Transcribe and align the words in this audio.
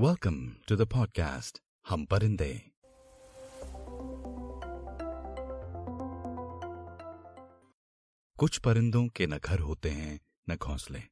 Welcome 0.00 0.48
to 0.68 0.76
the 0.76 0.92
podcast 0.92 1.60
हम 1.88 2.06
परिंदे 2.06 2.70
कुछ 8.38 8.58
परिंदों 8.58 9.08
के 9.08 9.26
न 9.26 9.38
घर 9.38 9.58
होते 9.58 9.90
हैं, 9.90 10.20
न 10.48 10.56
घोंसले। 10.56 11.02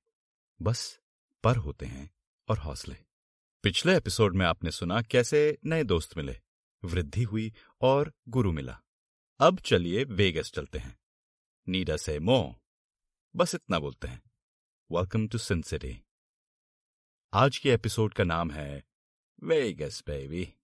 बस 0.63 1.01
पर 1.45 1.57
होते 1.57 1.87
हैं 1.87 2.11
और 2.49 2.59
हौसले। 2.59 2.97
पिछले 3.63 3.97
एपिसोड 3.97 4.37
में 4.37 4.47
आपने 4.47 4.71
सुना 4.71 5.03
कैसे 5.03 5.59
नए 5.65 5.85
दोस्त 5.85 6.17
मिले, 6.17 6.41
वृद्धि 6.85 7.23
हुई 7.23 7.53
और 7.81 8.15
गुरु 8.29 8.53
मिला। 8.53 8.81
अब 9.41 9.59
चलिए 9.59 10.05
वेगस 10.05 10.53
चलते 10.53 10.79
हैं। 10.79 10.99
नीडा 11.69 11.97
से 11.97 12.19
मो 12.19 12.61
बस 13.37 13.55
इतना 13.55 13.79
बोलते 13.79 14.09
हैं। 14.09 14.23
वेलकम 14.93 15.29
टू 15.29 15.39
सिंसिटी 15.39 16.04
आज 17.37 17.59
के 17.59 17.71
एपिसोड 17.71 18.15
का 18.15 18.25
नाम 18.25 18.51
है 18.51 18.85
वेगस 19.45 20.05
बेबी 20.07 20.55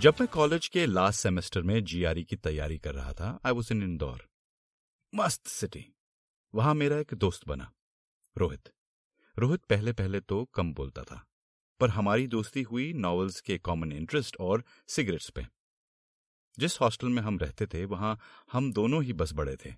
जब 0.00 0.14
मैं 0.20 0.28
कॉलेज 0.28 0.68
के 0.68 0.86
लास्ट 0.86 1.20
सेमेस्टर 1.20 1.62
में 1.62 1.84
जीआरई 1.84 2.22
की 2.22 2.36
तैयारी 2.36 2.78
कर 2.78 2.94
रहा 2.94 3.12
था 3.12 3.40
आई 3.46 3.52
वॉज़ 3.52 3.72
इन 3.72 3.82
इंदौर 3.82 4.28
मस्त 5.14 5.46
सिटी 5.46 5.94
वहाँ 6.54 6.74
मेरा 6.74 6.96
एक 6.96 7.14
दोस्त 7.14 7.48
बना, 7.48 7.72
रोहित. 8.38 8.68
रोहित 9.38 9.60
पहले 9.60 9.92
पहले 9.92 10.20
तो 10.20 10.44
कम 10.44 10.74
बोलता 10.74 11.02
था। 11.02 11.26
पर 11.80 11.90
हमारी 11.90 12.26
दोस्ती 12.26 12.62
हुई 12.62 12.92
नॉवेल्स 12.92 13.40
के 13.40 13.58
कॉमन 13.58 13.92
इंटरेस्ट 13.92 14.36
और 14.40 14.64
सिगरेट्स 14.88 15.30
पे। 15.30 15.46
जिस 16.58 16.80
हॉस्टल 16.80 17.08
में 17.08 17.22
हम 17.22 17.38
रहते 17.38 17.66
थे, 17.66 17.84
वहाँ 17.84 18.18
हम 18.52 18.72
दोनों 18.72 19.04
ही 19.04 19.12
बस 19.12 19.32
बड़े 19.32 19.56
थे। 19.56 19.74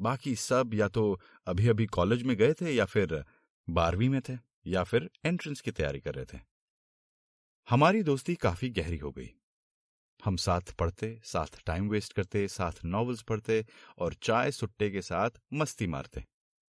बाकी 0.00 0.36
सब 0.36 0.70
या 0.74 0.88
तो 0.88 1.20
अभी 1.46 1.68
अभी 1.68 1.86
कॉलेज 1.86 2.22
में 2.22 2.36
गए 2.36 2.52
थे 2.52 2.70
या 2.70 2.84
फिर 2.84 3.24
बारहवीं 3.70 4.08
में 4.08 4.20
थे 4.20 4.38
या 4.66 4.84
फिर 4.84 5.10
एंट्रेंस 5.24 5.60
की 5.60 5.70
तैयारी 5.70 6.00
कर 6.00 6.14
रहे 6.14 6.24
थे। 6.24 6.38
हमारी 7.70 8.02
दोस्ती 8.02 8.34
काफ़ी 8.34 8.70
गहरी 8.70 8.98
हो 8.98 9.12
गई। 9.12 9.30
हम 10.24 10.36
साथ 10.36 10.60
पढ़ते, 10.60 11.20
साथ 11.24 11.62
टाइम 11.66 11.88
वेस्ट 11.88 12.12
करते, 12.12 12.48
साथ 12.48 12.72
नॉवेल्स 12.84 13.22
पढ़ते 13.22 13.66
और 13.98 14.14
चाय 14.14 14.50
सुट्टे 14.50 14.90
के 14.90 15.02
साथ 15.02 15.30
मस्ती 15.52 15.86
मारते। 15.86 16.24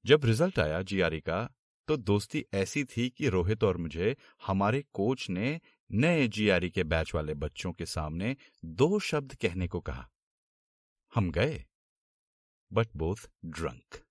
जब 0.07 0.25
रिज़ल्ट 0.25 0.59
आया 0.59 0.83
जीआरई 0.83 1.21
का 1.21 1.51
तो 1.89 1.97
दोस्ती 1.97 2.45
ऐसी 2.55 2.85
थी 2.85 3.09
कि 3.11 3.29
रोहित 3.29 3.65
और 3.65 3.77
मुझे, 3.77 4.17
हमारे 4.47 4.83
कोच 4.95 5.29
ने 5.31 5.61
नए 5.91 6.27
जीआरई 6.29 6.71
के 6.71 6.85
बैच 6.85 7.15
वाले 7.15 7.35
बच्चों 7.35 7.73
के 7.73 7.87
सामने 7.87 8.37
दो 8.65 8.99
शब्द 9.01 9.35
कहने 9.35 9.69
को 9.69 9.81
कहा। 9.81 10.09
हम 11.13 11.31
गए। 11.31 11.65
But 12.73 12.89
both 12.97 13.31
drunk 13.45 14.03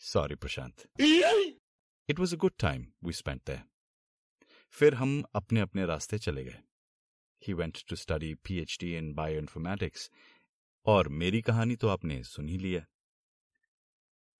sorry 0.00 0.34
Prashant. 0.34 0.82
It 2.08 2.18
was 2.18 2.34
a 2.34 2.38
good 2.38 2.52
time 2.58 2.86
we 3.04 3.12
spent 3.12 3.40
there 3.46 3.62
फिर 4.74 4.94
हम 4.94 5.22
अपने 5.34 5.60
अपने 5.60 5.86
रास्ते 5.86 6.18
चले 6.18 6.44
गए। 6.44 6.58
He 7.42 7.52
went 7.52 7.78
to 7.88 7.96
study 7.96 8.34
PhD 8.34 8.94
in 8.96 9.12
bioinformatics 9.38 10.10
और 10.86 11.08
मेरी 11.08 11.40
कहानी 11.42 11.76
तो 11.76 11.88
आपने 11.88 12.22
सुन 12.24 12.48
ही। 12.48 12.58
लिया 12.58 12.84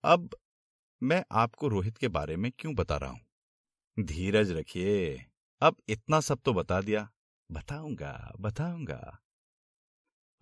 अब 0.03 0.29
मैं 1.03 1.25
आपको 1.31 1.67
रोहित 1.67 1.97
के 1.97 2.07
बारे 2.07 2.35
में 2.35 2.51
क्यों 2.51 2.75
बता 2.75 2.97
रहा 2.97 3.09
हूँ? 3.09 3.21
धीरज 3.99 4.51
रखिए। 4.51 5.25
अब 5.61 5.75
इतना 5.89 6.19
सब 6.19 6.39
तो 6.45 6.53
बता 6.53 6.81
दिया। 6.81 7.09
बताऊँगा 7.51 8.33
बताऊँगा। 8.39 9.19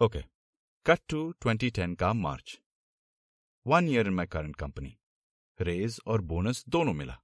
ओके, 0.02 0.20
कट 0.86 1.00
टू 1.10 1.34
2010 1.44 1.96
का 1.96 2.14
मार्च। 2.14 2.62
One 3.68 3.90
year 3.90 4.08
in 4.08 4.14
my 4.14 4.26
current 4.26 4.56
company. 4.56 4.98
Raise 5.62 6.00
और 6.08 6.22
बोनस 6.22 6.66
दोनों 6.70 6.94
मिला। 6.94 7.22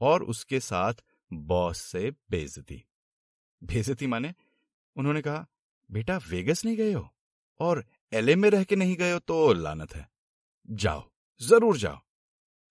और 0.00 0.22
उसके 0.22 0.60
साथ 0.60 0.94
बॉस 1.32 1.80
से 1.80 2.10
बेजती 2.10 2.84
बेजती 3.64 4.06
माने? 4.06 4.34
उन्होंने 4.96 5.22
कहा, 5.22 5.46
बेटा, 5.90 6.16
वेगस 6.16 6.64
नहीं 6.64 6.76
गए 6.76 6.92
हो? 6.92 7.14
और 7.60 7.84
एलए 8.12 8.36
में 8.36 8.50
रह 8.50 8.64
के 8.64 8.76
नहीं 8.76 8.96
गए 8.96 9.12
हो 9.12 9.18
तो 9.18 9.52
लानत 9.52 9.94
है। 9.94 10.10
जाओ, 10.70 11.10
ज़रूर 11.42 11.76
जाओ। 11.76 12.00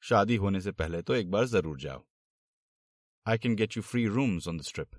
शादी 0.09 0.35
होने 0.35 0.59
से 0.61 0.71
पहले 0.71 1.01
तो 1.01 1.15
एक 1.15 1.31
बार 1.31 1.45
ज़रूर 1.45 1.79
जाओ। 1.79 2.03
I 3.25 3.37
can 3.37 3.55
get 3.55 3.77
you 3.77 3.83
free 3.83 4.05
rooms 4.07 4.47
on 4.47 4.57
the 4.57 4.61
strip 4.61 4.95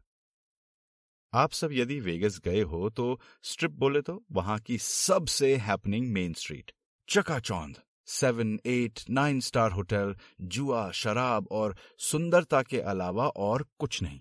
आप 1.32 1.52
सब 1.52 1.72
यदि 1.72 1.98
वेगस 2.00 2.38
गए 2.44 2.60
हो 2.62 2.88
तो 2.90 3.18
स्ट्रिप 3.42 3.70
बोले 3.70 4.00
तो 4.02 4.22
वहाँ 4.32 4.58
की 4.58 4.78
सबसे 4.78 5.54
हैपनिंग 5.56 6.08
मेन 6.12 6.34
स्ट्रीट 6.34 6.72
चकाचौंध 7.08 7.80
seven 8.08 8.58
eight 8.66 9.00
nine 9.10 9.40
star 9.40 9.70
hotel 9.70 10.14
जुआ, 10.40 10.90
शराब 10.90 11.48
और 11.50 11.76
सुंदरता 12.00 12.62
के 12.62 12.80
अलावा 12.82 13.28
और 13.28 13.66
कुछ 13.78 14.02
नहीं। 14.02 14.20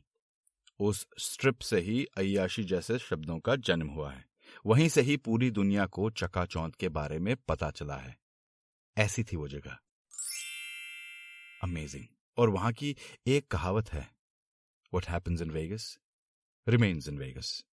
उस 0.80 1.06
स्ट्रिप 1.20 1.59
से 1.62 1.80
ही 1.80 2.06
अयाशी 2.18 2.64
जैसे 2.64 2.97
शब्दों 3.00 3.40
का 3.40 3.56
जन्म 3.62 3.88
हुआ 3.88 4.12
है। 4.12 4.26
वहीं 4.66 4.88
से 4.90 5.02
ही 5.02 5.18
पूरी 5.18 5.50
दुनिया 5.52 5.86
को 5.88 6.09
चकाचौंध 6.14 6.76
के 6.76 6.90
बारे 6.90 7.20
में 7.20 7.36
पता 7.47 7.70
चला 7.72 7.96
है। 7.96 8.16
ऐसी 8.97 9.24
थी 9.24 9.38
वो 9.38 9.47
जगह। 9.47 9.78
अमेजिंग 11.63 12.06
और 12.38 12.50
वहाँ 12.50 12.72
की 12.73 12.95
एक 13.28 13.47
कहावत 13.47 13.94
है 13.94 14.07
what 14.94 15.06
happens 15.06 15.41
in 15.41 15.51
Vegas 15.51 15.97
remains 16.68 17.07
in 17.09 17.18
Vegas 17.18 17.63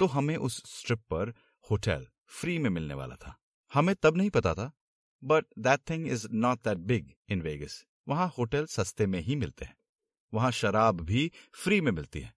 तो 0.00 0.06
हमें 0.06 0.36
उस 0.36 0.62
स्ट्रिप 0.66 0.98
पर 1.10 1.32
होटल 1.70 2.06
फ्री 2.30 2.58
में 2.58 2.70
मिलने 2.70 2.94
वाला 2.94 3.14
था। 3.16 3.34
हमें 3.72 3.94
तब 3.94 4.16
नहीं 4.16 4.30
पता 4.30 4.54
था 4.54 4.70
but 5.22 5.44
that 5.58 5.80
thing 5.90 6.06
is 6.08 6.26
not 6.32 6.58
that 6.58 6.78
big 6.78 7.10
in 7.28 7.42
Vegas 7.42 7.84
वहाँ 8.08 8.32
होटल 8.38 8.66
सस्ते 8.66 9.06
में 9.06 9.20
ही 9.20 9.36
मिलते 9.36 9.64
हैं। 9.64 9.76
वहाँ 10.32 10.50
शराब 10.50 11.00
भी 11.00 11.30
फ्री 11.54 11.80
में 11.80 11.90
मिलती 11.92 12.20
है, 12.20 12.32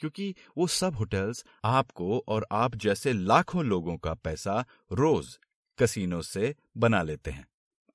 क्योंकि 0.00 0.34
वो 0.58 0.66
सब 0.66 0.94
होटल्स 0.94 1.44
आपको 1.64 2.18
और 2.28 2.46
आप 2.52 2.74
जैसे 2.74 3.12
लाखों 3.12 3.64
लोगों 3.64 3.96
का 3.98 4.14
पैसा 4.14 4.64
रोज 4.92 5.38
कसीनो 5.78 6.22
से 6.22 6.54
बना 6.76 7.02
लेते 7.02 7.30
हैं। 7.30 7.46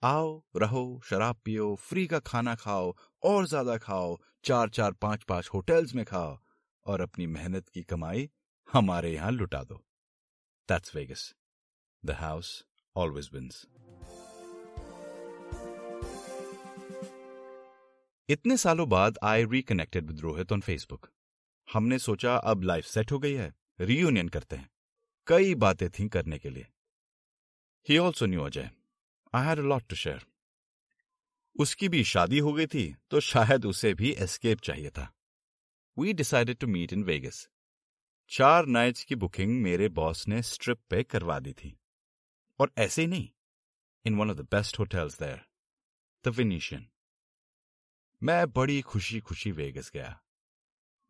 आओ, 0.04 0.42
रहो, 0.56 1.02
शराब 1.06 1.36
पियो, 1.46 1.76
फ्री 1.76 2.06
का 2.08 2.20
खाना 2.20 2.56
खाओ, 2.56 2.96
और 3.24 3.48
ज़्यादा 3.48 3.78
खाओ, 3.78 4.18
चार 4.44 4.70
चार, 4.70 4.92
पाँच 4.92 5.24
पाँच 5.24 5.50
होटल्स 5.54 5.94
में 5.96 6.04
खाओ, 6.06 6.38
और 6.86 7.02
अपनी 7.02 7.28
मेहनत 7.28 7.68
की 7.70 7.84
कमाई 7.84 8.30
हमारे 8.70 9.14
यहाँ 9.14 9.32
लुटा 9.32 9.64
दो। 9.64 9.76
That's 10.70 10.96
Vegas 10.96 11.34
the 12.04 12.12
house 12.12 12.64
always 12.96 13.30
wins 13.34 13.66
इतने 18.30 18.58
सालों 18.58 18.90
बाद 18.90 19.18
I 19.24 19.46
reconnected 19.46 20.08
with 20.08 20.20
Rohit 20.20 20.52
on 20.52 20.62
Facebook 20.62 21.10
हमने 21.68 22.00
सोचा 22.00 22.36
अब 22.36 22.64
लाइफ 22.64 22.86
सेट 22.86 23.12
हो 23.12 23.20
गई 23.20 23.34
है 23.34 23.54
रीयूनियन 23.80 24.28
करते 24.30 24.56
हैं। 24.56 24.70
कई 25.28 25.56
बातें 25.56 25.90
थी 25.90 26.08
करने 26.10 26.38
के 26.40 26.50
लिए। 26.50 26.68
He 27.88 27.98
also 27.98 28.26
knew 28.26 28.44
Ajay 28.44 28.70
I 29.34 29.46
had 29.46 29.59
a 29.59 29.64
lot 29.64 29.88
to 29.90 29.96
share 29.96 30.25
उसकी 31.56 31.90
भी 31.90 32.03
शादी 32.03 32.40
हो 32.40 32.53
गई 32.53 32.66
थी 32.68 32.84
तो 33.09 33.19
शायद 33.19 33.66
उसे 33.66 33.94
भी 33.94 34.12
एस्केप 34.12 34.59
चाहिए 34.59 34.90
था। 34.90 35.12
We 35.97 36.14
decided 36.14 36.58
to 36.58 36.68
meet 36.68 36.94
in 36.94 37.03
Vegas 37.03 37.47
चार 38.31 38.66
नाइट्स 38.66 39.03
की 39.03 39.16
बुकिंग 39.16 39.62
मेरे 39.62 39.90
बॉस 39.90 40.28
ने 40.28 40.41
स्ट्रिप 40.41 40.80
पे 40.90 41.03
करवा 41.03 41.40
दी 41.40 41.53
थी। 41.53 41.78
और 42.59 42.72
ऐसे 42.78 43.02
ही 43.02 43.08
नहीं 43.08 43.30
in 44.06 44.16
one 44.16 44.30
of 44.31 44.38
the 44.38 44.41
best 44.41 44.80
hotels 44.80 45.20
there 45.20 45.41
the 46.25 46.28
Venetian 46.28 46.88
मैं 48.22 48.52
बड़ी 48.52 48.81
खुशी 48.81 49.20
खुशी 49.20 49.52
वेगस 49.52 49.91
गया। 49.94 50.20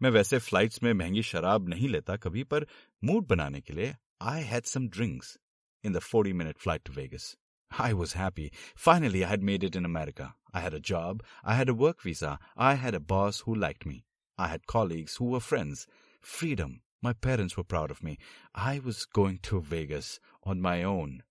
मैं 0.01 0.09
वैसे 0.09 0.39
फ्लाइट्स 0.39 0.83
में 0.83 0.93
महँगी 0.93 1.23
शराब 1.23 1.69
नहीं 1.69 1.89
लेता 1.89 2.17
कभी, 2.17 2.43
पर 2.43 2.65
मूड 3.03 3.27
बनाने 3.27 3.61
के 3.61 3.73
लिए 3.73 3.95
I 4.21 4.43
had 4.43 4.63
some 4.63 4.87
drinks 4.89 5.37
in 5.83 5.93
the 5.93 5.99
40 5.99 6.33
minute 6.33 6.57
flight 6.57 6.83
to 6.83 6.93
Vegas 6.93 7.35
I 7.70 7.92
was 7.92 8.14
happy. 8.14 8.50
Finally, 8.74 9.24
I 9.24 9.28
had 9.28 9.42
made 9.42 9.64
it 9.64 9.76
in 9.76 9.84
America. 9.84 10.34
I 10.54 10.60
had 10.60 10.74
a 10.74 10.80
job. 10.80 11.22
I 11.44 11.54
had 11.54 11.68
a 11.68 11.74
work 11.74 12.02
visa. 12.02 12.38
I 12.56 12.74
had 12.74 12.94
a 12.94 13.00
boss 13.00 13.40
who 13.40 13.54
liked 13.54 13.86
me. 13.86 14.04
I 14.38 14.48
had 14.48 14.66
colleagues 14.66 15.16
who 15.16 15.26
were 15.26 15.40
friends. 15.40 15.86
Freedom. 16.20 16.80
My 17.02 17.12
parents 17.12 17.56
were 17.56 17.64
proud 17.64 17.90
of 17.90 18.02
me. 18.02 18.18
I 18.54 18.78
was 18.78 19.04
going 19.04 19.38
to 19.50 19.60
Vegas 19.60 20.18
on 20.44 20.60
my 20.60 20.82
own. 20.82 21.22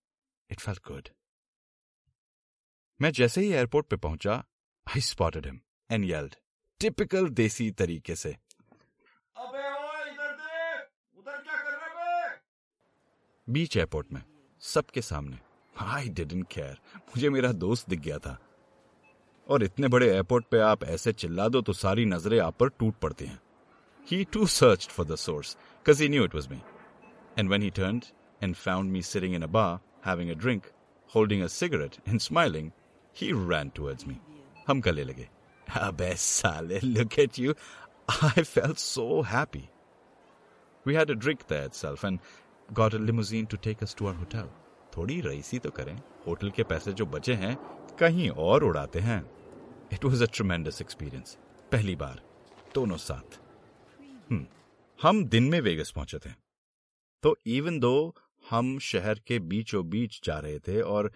It 0.50 0.60
felt 0.60 0.82
good. 0.82 1.10
मैं 3.00 3.10
जैसे 3.12 3.40
ही 3.40 3.52
airport 3.52 3.86
पे 3.86 3.96
पहुंचा 3.96 4.42
I 4.86 5.00
spotted 5.12 5.46
him. 5.46 5.60
And 5.90 6.04
yelled 6.04 6.34
typical 6.80 7.28
देसी 7.40 7.70
तरीके 7.80 8.14
से 8.16 8.30
अबे 8.30 9.66
ओ 9.72 9.90
इधर 10.12 10.32
देख 10.40 11.18
उधर 11.18 11.36
क्या 11.42 11.56
कर 11.62 11.72
रहे 11.72 11.90
बे 11.96 13.52
बीच 13.52 13.76
एयरपोर्ट 13.76 14.12
में 14.12 14.22
सबके 14.72 15.02
सामने 15.10 15.38
आई 15.81 16.09
डिडंट 16.19 16.45
केयर 16.51 16.79
मुझे 16.97 17.29
मेरा 17.29 17.51
दोस्त 17.65 17.89
दिख 17.89 17.99
गया 17.99 18.17
था 18.25 18.37
और 19.49 19.63
इतने 19.63 19.87
बड़े 19.93 20.09
एयरपोर्ट 20.09 20.45
पे 20.51 20.59
आप 20.71 20.83
ऐसे 20.83 21.13
चिल्ला 21.13 21.47
दो 21.55 21.61
तो 21.61 21.73
सारी 21.73 22.05
नज़रें 22.05 22.39
आप 22.39 22.57
पर 22.59 22.69
टूट 22.79 22.99
पड़ती 23.01 23.25
हैं 23.25 23.39
He 24.03 24.25
too 24.25 24.47
searched 24.47 24.91
for 24.91 25.03
the 25.05 25.15
source, 25.15 25.55
because 25.79 25.99
he 25.99 26.09
knew 26.09 26.23
it 26.23 26.33
was 26.33 26.49
me. 26.49 26.63
And 27.37 27.49
when 27.49 27.61
he 27.61 27.69
turned 27.71 28.11
and 28.41 28.57
found 28.57 28.91
me 28.91 29.01
sitting 29.01 29.33
in 29.33 29.43
a 29.43 29.47
bar, 29.47 29.79
having 30.01 30.29
a 30.29 30.35
drink, 30.35 30.71
holding 31.07 31.43
a 31.43 31.49
cigarette, 31.49 31.99
and 32.05 32.21
smiling, 32.21 32.71
he 33.13 33.31
ran 33.31 33.71
towards 33.71 34.07
me. 34.07 34.19
हम 34.67 34.81
गले 34.81 35.03
लगे. 35.03 35.27
Abe 35.81 36.17
sale, 36.17 36.79
look 36.83 37.19
at 37.19 37.37
you. 37.37 37.55
I 38.09 38.43
felt 38.43 38.79
so 38.79 39.21
happy. 39.21 39.69
We 40.83 40.95
had 40.95 41.09
a 41.09 41.15
drink 41.15 41.47
there 41.47 41.65
itself 41.65 42.03
and 42.03 42.19
got 42.73 42.93
a 42.93 42.99
limousine 42.99 43.45
to 43.47 43.57
take 43.57 43.83
us 43.83 43.93
to 43.93 44.07
our 44.07 44.13
hotel. 44.13 44.49
थोड़ी 44.97 45.21
रईसी 45.21 45.59
तो 45.59 45.69
करें। 45.69 46.01
Hotel 46.27 46.51
के 46.51 46.63
पैसे 46.63 46.93
जो 46.93 47.05
बचे 47.05 47.33
हैं 47.33 47.55
कहीं 47.99 48.29
और 48.29 48.63
उड़ाते 48.63 48.99
हैं। 48.99 49.31
It 49.93 50.05
was 50.05 50.23
a 50.23 50.27
tremendous 50.33 50.81
experience 50.81 51.37
पहली 51.71 51.95
बार। 51.95 52.21
दोनों 52.75 52.97
साथ। 52.97 53.39
हम्म, 54.31 54.45
हम 55.01 55.25
दिन 55.25 55.43
में 55.43 55.61
वेगस 55.61 55.91
पहुँचे 55.91 56.17
थे। 56.17 56.33
तो 57.23 57.37
इवन 57.45 57.79
दो 57.79 58.15
हम 58.49 58.79
शहर 58.79 59.19
के 59.19 59.39
बीचों 59.39 59.89
बीच 59.89 60.19
जा 60.23 60.39
रहे 60.39 60.59
थे 60.59 60.81
और 60.81 61.11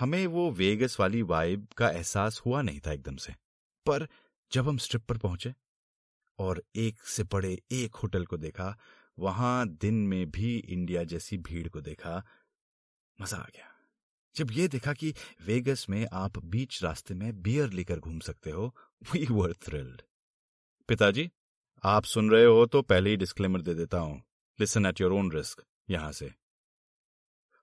हमें 0.00 0.26
वो 0.26 0.50
वेगस 0.50 0.96
वाली 1.00 1.22
वाइब 1.22 1.66
का 1.76 1.90
एहसास 1.90 2.42
हुआ 2.46 2.62
नहीं 2.62 2.80
था 2.80 2.92
एकदम 2.92 3.16
से। 3.16 3.32
पर 3.86 4.08
जब 4.52 4.68
हम 4.68 4.78
स्ट्रिप 4.78 5.02
पर 5.02 5.18
पहुँचे 5.18 5.54
और 6.38 6.62
एक 6.76 7.02
से 7.02 7.24
बड़े 7.24 7.58
एक 7.72 7.94
होटल 7.94 8.24
को 8.24 8.36
देखा 8.36 8.78
वहाँ 9.18 9.68
दिन 9.68 9.94
में 9.94 10.30
भी 10.30 10.56
इंडिया 10.58 11.04
जैसी 11.04 11.38
भीड़ 11.38 11.68
को 11.68 11.80
देखा 11.80 12.24
मज़ा 13.18 13.36
आ 13.36 13.46
गया। 13.46 13.66
जब 14.36 14.50
ये 14.52 14.66
देखा 14.68 14.92
कि 14.92 15.12
वेगस 15.46 15.86
में 15.90 16.06
आप 16.14 16.38
बीच 16.46 16.82
रास्ते 16.84 17.14
में 17.14 17.42
बियर 17.42 17.70
लेकर 17.70 17.98
घूम 17.98 18.18
सकते 18.20 18.50
हो 18.50 18.74
वी 19.12 19.26
वर 19.30 19.52
थ्रिल्ड 19.62 20.02
पिताजी, 20.88 21.28
आप 21.84 22.04
सुन 22.04 22.30
रहे 22.30 22.44
हो 22.44 22.66
तो 22.66 22.82
पहले 22.82 23.10
ही 23.10 23.16
डिस्क्लेमर 23.16 23.62
दे 23.62 23.74
देता 23.74 23.98
हूँ। 23.98 24.22
Listen 24.58 24.86
at 24.86 25.00
your 25.00 25.12
own 25.12 25.30
risk 25.32 25.62
यहाँ 25.90 26.12
से। 26.12 26.32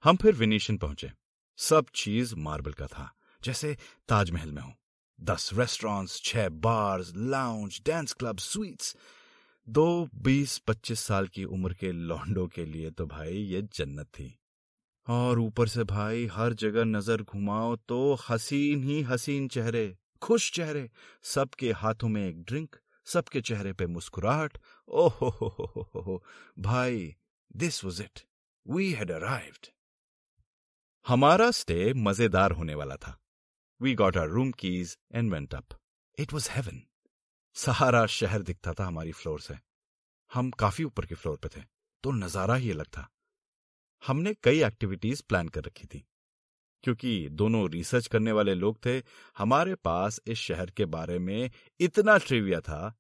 हम 0.04 0.18
फिर 0.18 0.34
विनीशन 0.36 0.78
पहुँचे। 0.78 1.12
सब 1.60 1.86
चीज़ 1.96 2.36
मार्बल 2.38 2.74
का 2.74 2.88
था, 2.88 3.12
जैसे 3.42 3.76
ताजमहल 4.10 4.52
में 4.52 4.62
हो। 4.62 4.74
दस 5.20 5.50
रेस्टोरेंट्स 5.54 6.22
छह 6.24 6.50
bars 6.50 7.12
lounge 7.16 7.82
dance 7.86 8.14
club 8.14 8.38
suites 8.40 8.96
दो 9.68 10.08
बीस 10.16 10.58
पच्चीस 10.58 11.00
साल 11.00 11.28
की 11.28 11.44
उम्र 11.46 11.74
के 11.74 11.92
लौंडों 11.92 12.48
के 12.48 12.66
लिए 12.66 12.92
तो 12.92 13.06
भाई 13.08 13.38
ये 13.44 13.62
जन्नत 13.74 14.08
थी। 14.10 14.28
और 15.08 15.40
ऊपर 15.40 15.68
से, 15.68 15.84
भाई, 15.86 16.26
हर 16.28 16.54
जगह 16.56 16.84
नज़र 16.86 17.22
घुमाओ 17.24 17.76
तो 17.88 18.18
हसीन 18.30 18.84
ही 18.84 19.02
हसीन 19.04 19.48
चेहरे, 19.48 19.96
खुश 20.22 20.52
चेहरे, 20.52 20.90
सबके 21.24 21.72
हाथों 21.74 22.08
में 22.10 22.28
एक 22.28 22.42
ड्रिंक, 22.44 22.76
सबके 23.08 23.42
चेहरे 23.42 23.74
पे 23.74 23.86
मुस्कुराहट। 23.88 24.58
ओहो 24.88 25.30
हो 25.32 25.48
हो 25.50 25.66
हो 25.76 26.02
हो 26.02 26.24
भाई 26.60 27.16
this 27.56 27.84
was 27.86 28.02
it 28.04 28.22
we 28.66 28.92
had 28.94 29.12
arrived 29.12 29.68
हमारा 31.06 31.50
स्टे 31.52 31.94
मज़ेदार 31.96 32.52
होने 32.52 32.76
वाला 32.76 32.96
था। 32.98 33.18
We 33.82 33.94
got 33.96 34.18
our 34.18 34.28
room 34.30 34.52
keys 34.60 34.98
and 35.14 35.32
went 35.32 35.54
up 35.56 35.78
it 36.18 36.34
was 36.34 36.50
heaven 36.52 36.82
सहारा 37.56 38.06
शहर 38.10 38.42
दिखता 38.42 38.74
था 38.74 38.86
हमारी 38.86 39.12
फ्लोर 39.14 39.40
से। 39.42 39.58
हम 40.32 40.50
काफ़ी 40.52 40.84
ऊपर 40.84 41.06
के 41.06 41.16
फ्लोर 41.16 41.38
पे 41.38 41.50
थे 41.50 41.64
तो 42.04 42.12
नज़ारा 42.14 42.56
ही 42.56 42.72
अलग 42.72 42.88
था। 42.88 43.08
हमने 44.08 44.34
कई 44.34 44.64
एक्टिविटीज़ 44.64 45.24
प्लान 45.30 45.48
कर 45.48 45.64
रखी 45.64 45.88
थी। 45.88 46.06
क्योंकि 46.84 47.30
दोनों 47.30 47.70
रिसर्च 47.70 48.08
करने 48.08 48.32
वाले 48.32 48.54
लोग 48.54 48.86
थे, 48.86 49.02
हमारे 49.38 49.76
पास 49.76 50.20
इस 50.28 50.38
शहर 50.38 50.72
के 50.72 50.86
बारे 50.86 51.20
में 51.20 51.52
इतना 51.80 52.18
ट्रिविया 52.18 52.60
था, 52.62 52.96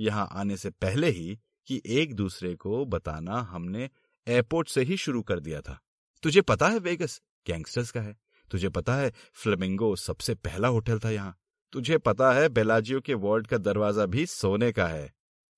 यहाँ 0.00 0.28
आने 0.32 0.56
से 0.56 0.70
पहले 0.70 1.10
ही 1.10 1.38
कि 1.66 1.82
एक 1.86 2.14
दूसरे 2.14 2.54
को 2.54 2.84
बताना 2.84 3.40
हमने 3.40 3.90
एयरपोर्ट 4.26 4.68
से 4.68 4.82
ही 4.82 4.96
शुरू 4.96 5.22
कर 5.22 5.40
दिया 5.40 5.60
था। 5.60 5.78
तुझे 6.22 6.40
पता 6.40 6.68
है 6.68 6.78
वेगस, 6.78 7.20
गैंगस्टर्स 7.46 7.90
का 7.90 8.00
है। 8.00 8.16
तुझे 8.50 8.68
पता 8.68 8.94
है 8.96 9.12
फ्लेमिंगो 9.32 9.96
सबसे 9.96 10.34
पहला 10.34 10.68
होटल 10.68 10.98
था 10.98 11.10
यहाँ। 11.10 11.36
तुझे 11.72 11.98
पता 11.98 12.32
है 12.32 12.48
बेलाजियो 12.48 13.00
के 13.00 13.14
वार्ड 13.14 13.46
का 13.46 13.58
दरवाज़ा 13.58 14.06
भी 14.06 14.26
सोने 14.26 14.72
का 14.72 14.86
है। 14.88 15.12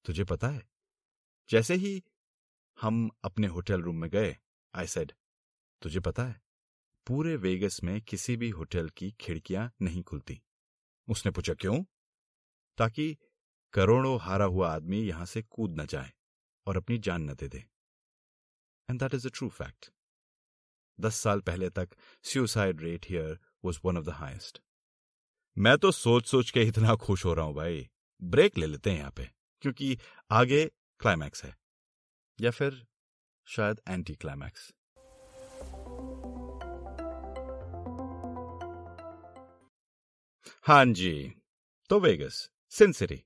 तुझे 0.05 0.25
पता 0.25 0.49
है, 0.49 0.67
जैसे 1.51 1.75
ही 1.75 2.03
हम 2.81 3.11
अपने 3.25 3.47
होटल 3.47 3.83
रूम 3.83 3.97
में 3.97 4.11
गए 4.11 4.37
आई 4.75 4.87
सेड 4.87 5.13
तुझे 5.83 6.01
पता 6.01 6.25
है, 6.25 6.41
पूरे 7.07 7.35
वेगस 7.37 7.83
में 7.85 8.01
किसी 8.01 8.37
भी 8.37 8.49
होटल 8.51 8.89
की 8.89 9.11
खिड़कियाँ 9.21 9.71
नहीं 9.83 10.03
खुलती. 10.03 10.41
उसने 11.09 11.33
पूछा, 11.33 11.55
क्यों? 11.55 11.83
ताकि 12.79 13.17
करोड़ों 13.75 14.19
हारा 14.21 14.45
हुआ 14.45 14.75
आदमी 14.75 15.01
यहाँ 15.01 15.27
से 15.27 15.43
कूद 15.43 15.81
न 15.81 15.87
जाए 15.87 16.13
और 16.67 16.77
अपनी 16.77 16.99
जान 16.99 17.31
न 17.31 17.35
दे 17.35 17.49
दे. 17.49 17.59
And 18.89 19.01
that 19.01 19.15
is 19.15 19.27
a 19.27 19.31
true 19.35 19.49
fact 19.49 19.91
दस 20.99 21.15
साल 21.15 21.41
पहले 21.41 21.71
तक 21.71 21.95
suicide 22.25 22.81
rate 22.81 23.07
here 23.09 23.39
was 23.65 23.79
one 23.85 23.99
of 23.99 24.05
the 24.05 24.11
highest 24.11 24.61
मैं 25.57 25.77
तो 25.79 25.91
सोच 25.93 26.27
सोच 26.27 26.51
के 26.51 26.63
इतना 26.63 26.95
खुश 26.97 27.25
हो 27.25 27.35
रहा 27.35 27.45
हूँ 27.47 27.55
भाई। 27.55 27.89
ब्रेक 28.23 28.59
ले 28.59 28.67
लेते 28.67 28.91
हैं 28.91 28.99
यहाँ 28.99 29.11
पे, 29.11 29.29
क्योंकि 29.63 29.99
आगे 30.31 30.65
क्लाइमैक्स 31.01 31.45
है। 31.45 31.55
या 32.39 32.51
फिर 32.51 32.87
शायद 33.45 33.81
एंटी 33.89 34.15
क्लाइमैक्स 34.15 34.73
हाँ 40.67 40.85
जी 40.85 41.33
तो 41.89 42.01
वेगस 42.01 42.51
सिंसिटी 42.71 43.25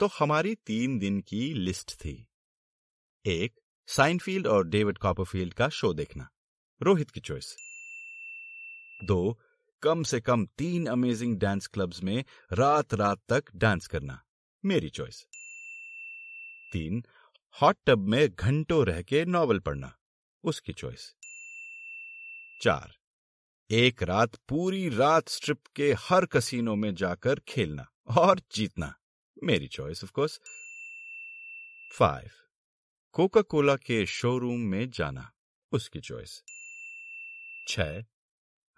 तो 0.00 0.08
हमारी 0.18 0.54
तीन 0.54 0.98
दिन 0.98 1.20
की 1.20 1.54
लिस्ट 1.54 1.94
थी। 1.94 2.26
एक, 3.26 3.60
साइनफील्ड 3.86 4.46
और 4.46 4.66
डेविड 4.66 4.98
कॉपरफील्ड 4.98 5.54
का 5.54 5.68
शो 5.68 5.92
देखना। 5.92 6.28
रोहित 6.82 7.10
की 7.10 7.20
चॉइस। 7.20 7.56
दो, 9.04 9.38
कम 9.82 10.02
से 10.02 10.20
कम 10.20 10.46
तीन 10.46 10.86
अमेजिंग 10.86 11.38
डांस 11.38 11.66
क्लब्स 11.66 12.02
में 12.02 12.24
रात 12.52 12.94
रात 12.94 13.20
तक 13.28 13.44
डांस 13.56 13.86
करना। 13.86 14.22
मेरी 14.64 14.90
चॉइस। 14.90 15.26
तीन 16.72 17.04
हॉट 17.62 17.76
टब 17.86 17.98
में 17.98 18.30
घंटों 18.30 18.86
रह 18.86 19.02
के 19.02 19.24
नॉवल 19.24 19.58
पढ़ना। 19.58 19.96
उसकी 20.44 20.72
चॉइस। 20.72 21.14
चार। 22.62 22.96
एक 23.70 24.02
रात 24.02 24.36
पूरी 24.36 24.88
रात 24.88 25.28
स्ट्रिप 25.28 25.66
के 25.76 25.92
हर 25.92 26.26
कसीनों 26.26 26.76
में 26.76 26.94
जाकर 26.94 27.40
खेलना 27.40 27.90
और 28.18 28.40
जीतना। 28.54 28.94
मेरी 29.44 29.68
choice 29.68 30.04
of 30.04 30.12
course 30.12 30.40
five. 31.92 32.30
Coca 33.12 33.40
Cola 33.40 33.76
के 33.76 34.06
शोरूम 34.06 34.60
में 34.60 34.90
जाना। 34.90 35.32
उसकी 35.72 36.00
चॉइस। 36.00 36.42
छ 37.68 37.80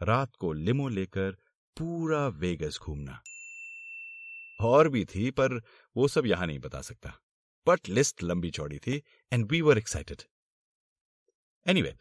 रात 0.03 0.37
को 0.37 0.53
लिमो 0.53 0.89
लेकर 0.89 1.33
पूरा 1.79 2.29
वेगस 2.29 2.79
घूमना। 2.83 3.23
और 4.61 4.89
भी 4.89 5.05
थी, 5.05 5.31
पर 5.31 5.63
वो 5.97 6.09
सब 6.09 6.27
यहाँ 6.27 6.47
नहीं 6.47 6.59
बता 6.59 6.81
सकता। 6.81 7.19
बट 7.67 7.89
लिस्ट 7.89 8.23
लंबी 8.23 8.51
चौड़ी 8.51 8.79
थी 8.79 9.03
and 9.33 9.51
we 9.51 9.61
were 9.61 9.79
excited 9.79 10.23
anyway 11.67 11.95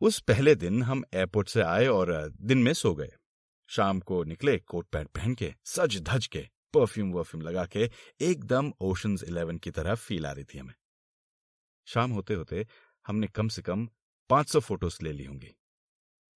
उस 0.00 0.20
पहले 0.20 0.54
दिन 0.54 0.82
हम 0.82 1.04
एयरपोर्ट 1.14 1.48
से 1.48 1.62
आए 1.62 1.86
और 1.86 2.28
दिन 2.40 2.58
में 2.58 2.72
सो 2.72 2.94
गए। 2.94 3.12
शाम 3.66 4.00
को 4.00 4.24
निकले 4.24 4.58
कोट 4.58 4.88
पैंट 4.88 5.08
पहन 5.08 5.34
के 5.34 5.54
सज 5.64 6.00
धज 6.02 6.26
के 6.26 6.48
परफ्यूम 6.74 7.12
वर्फ्यूम 7.12 7.42
लगा 7.42 7.66
के, 7.66 7.90
एकदम 8.20 8.72
ओशंस 8.80 9.22
इलेवन 9.22 9.58
की 9.58 9.70
तरह 9.70 9.94
फील 9.94 10.26
आ 10.26 10.32
रही 10.32 10.44
थी 10.44 10.58
हमें। 10.58 10.74
शाम 11.86 12.10
होते 12.10 12.34
होते 12.34 12.66
हमने 13.06 13.26
कम 13.26 13.48
से 13.48 13.62
कम 13.62 13.88
500 14.30 14.60
फ़ोटोज़ 14.60 14.98
ले 15.02 15.12
ली 15.12 15.24
होंगी। 15.24 15.54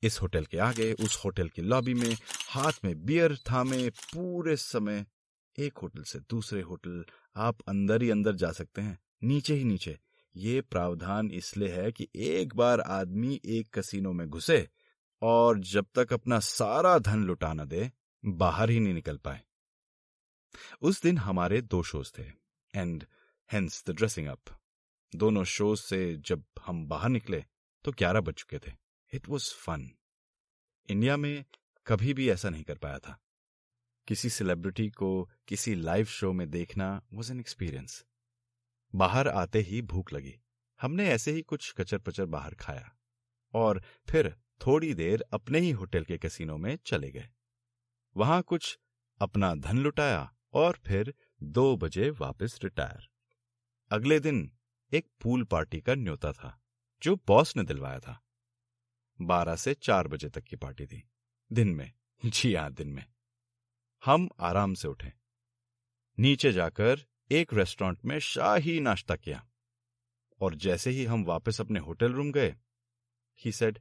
इस 0.03 0.21
होटल 0.23 0.45
के 0.45 0.59
आगे, 0.59 0.93
उस 0.93 1.25
होटल 1.25 1.49
की 1.49 1.63
लॉबी 1.63 1.95
में, 1.95 2.17
हाथ 2.49 2.73
में 2.85 3.07
बियर 3.07 3.37
थामे, 3.37 3.91
पूरे 3.91 4.57
समय 4.57 5.07
एक 5.59 5.79
होटल 5.79 6.03
से 6.03 6.19
दूसरे 6.21 6.61
होटल 6.61 7.05
आप 7.37 7.61
अंदर 7.69 8.03
ही 8.03 8.11
अंदर 8.11 8.35
जा 8.35 8.51
सकते 8.53 8.81
हैं, 8.81 8.99
नीचे 9.23 9.55
ही 9.55 9.65
नीचे। 9.65 9.99
ये 10.35 10.61
प्रावधान 10.61 11.31
इसलिए 11.31 11.69
है 11.69 11.93
कि 11.93 12.09
एक 12.17 12.55
बार 12.55 12.81
आदमी 12.81 13.41
एक 13.45 13.69
कसीनो 13.75 14.13
में 14.13 14.29
घुसे 14.29 14.69
और 15.23 15.59
जब 15.61 15.87
तक 15.95 16.13
अपना 16.13 16.39
सारा 16.41 16.99
धन 16.99 17.25
लुटा 17.25 17.53
न 17.53 17.65
दे, 17.65 17.91
बाहर 18.25 18.71
ही 18.71 18.81
नहीं 18.81 18.95
निकल 18.95 19.17
पाए। 19.17 19.41
उस 20.83 21.03
दिन 21.03 21.19
हमारे 21.19 21.61
दो 21.63 21.83
शोज़ 21.83 22.13
थे 22.19 22.31
and 22.75 23.05
hence 23.51 23.83
the 23.87 23.91
dressing 23.91 24.27
up 24.29 24.59
दोनों 25.13 25.45
शोज़ 25.45 25.81
से 25.81 26.17
जब 26.17 26.45
हम 26.67 26.87
बाहर 26.89 27.09
निकले 27.09 27.45
तो 27.85 27.93
ग्यारह 27.93 28.21
बज 28.21 28.35
चुके 28.35 28.59
थे। 28.59 28.73
इट 29.13 29.29
वॉज़ 29.29 29.53
फन 29.55 29.91
इंडिया 30.89 31.17
में 31.17 31.45
कभी 31.87 32.15
भी 32.15 32.29
ऐसा 32.31 32.51
नहीं 32.51 32.65
कर 32.65 32.79
पाया 32.79 32.99
था। 32.99 33.19
किसी 34.09 34.31
सेलिब्रिटी 34.31 34.89
को 34.91 35.31
किसी 35.49 35.75
लाइव 35.75 36.05
शो 36.05 36.33
में 36.33 36.51
देखना 36.51 37.03
वॉज़ 37.13 37.33
एन 37.33 37.41
एक्सपीरियंस 37.41 38.05
बाहर 38.95 39.29
आते 39.29 39.61
ही 39.61 39.83
भूख 39.83 40.13
लगी। 40.13 40.35
हमने 40.81 41.09
ऐसे 41.09 41.31
ही 41.31 41.43
कुछ 41.43 41.73
कचर 41.73 41.99
पचर 41.99 42.27
बाहर 42.27 42.55
खाया 42.55 42.97
और 43.55 43.83
फिर 44.09 44.37
थोड़ी 44.67 44.95
देर 44.95 45.25
अपने 45.33 45.59
ही 45.59 45.71
होटल 45.71 46.05
के 46.05 46.19
कैसीनो 46.19 46.57
में 46.57 46.79
चले 46.87 47.11
गए। 47.11 47.29
वहाँ 48.17 48.43
कुछ 48.43 48.79
अपना 49.21 49.55
धन 49.55 49.79
लुटाया 49.79 50.35
और 50.53 50.79
फिर 50.87 51.15
दो 51.43 51.77
बजे 51.77 52.11
वापस 52.11 52.59
रिटायर 52.65 53.09
अगले 53.91 54.21
दिन 54.21 54.51
एक 54.93 55.09
पूल 55.23 55.45
पार्टी 55.45 55.81
का 55.81 55.95
न्योता 55.95 56.33
था, 56.33 56.61
जो 57.03 57.17
बॉस 57.17 57.57
ने 57.57 57.63
दिलवाया 57.63 57.99
था। 57.99 58.23
बारह 59.21 59.57
से 59.57 59.75
चार 59.75 60.09
बजे 60.09 60.29
तक 60.29 60.45
की 60.45 60.57
पार्टी 60.57 60.87
थी। 60.87 61.09
दिन 61.53 61.69
में, 61.69 61.93
जी 62.25 62.55
हाँ 62.55 62.73
दिन 62.73 62.89
में। 62.89 63.05
हम 64.07 64.29
आराम 64.41 64.75
से 64.75 64.89
उठे। 64.89 65.13
नीचे 66.19 66.53
जाकर 66.53 67.01
एक 67.31 67.55
रेस्टोरेंट 67.55 67.99
में 68.05 68.19
शाही 68.19 68.81
नाश्ता 68.81 69.17
किया। 69.17 69.49
और 70.41 70.55
जैसे 70.55 70.91
ही 70.91 71.05
हम 71.05 71.25
वापस 71.25 71.61
अपने 71.61 71.81
होटल 71.81 72.13
रूम 72.13 72.33
गए 72.33 72.57
ही 73.45 73.53
सेड 73.53 73.79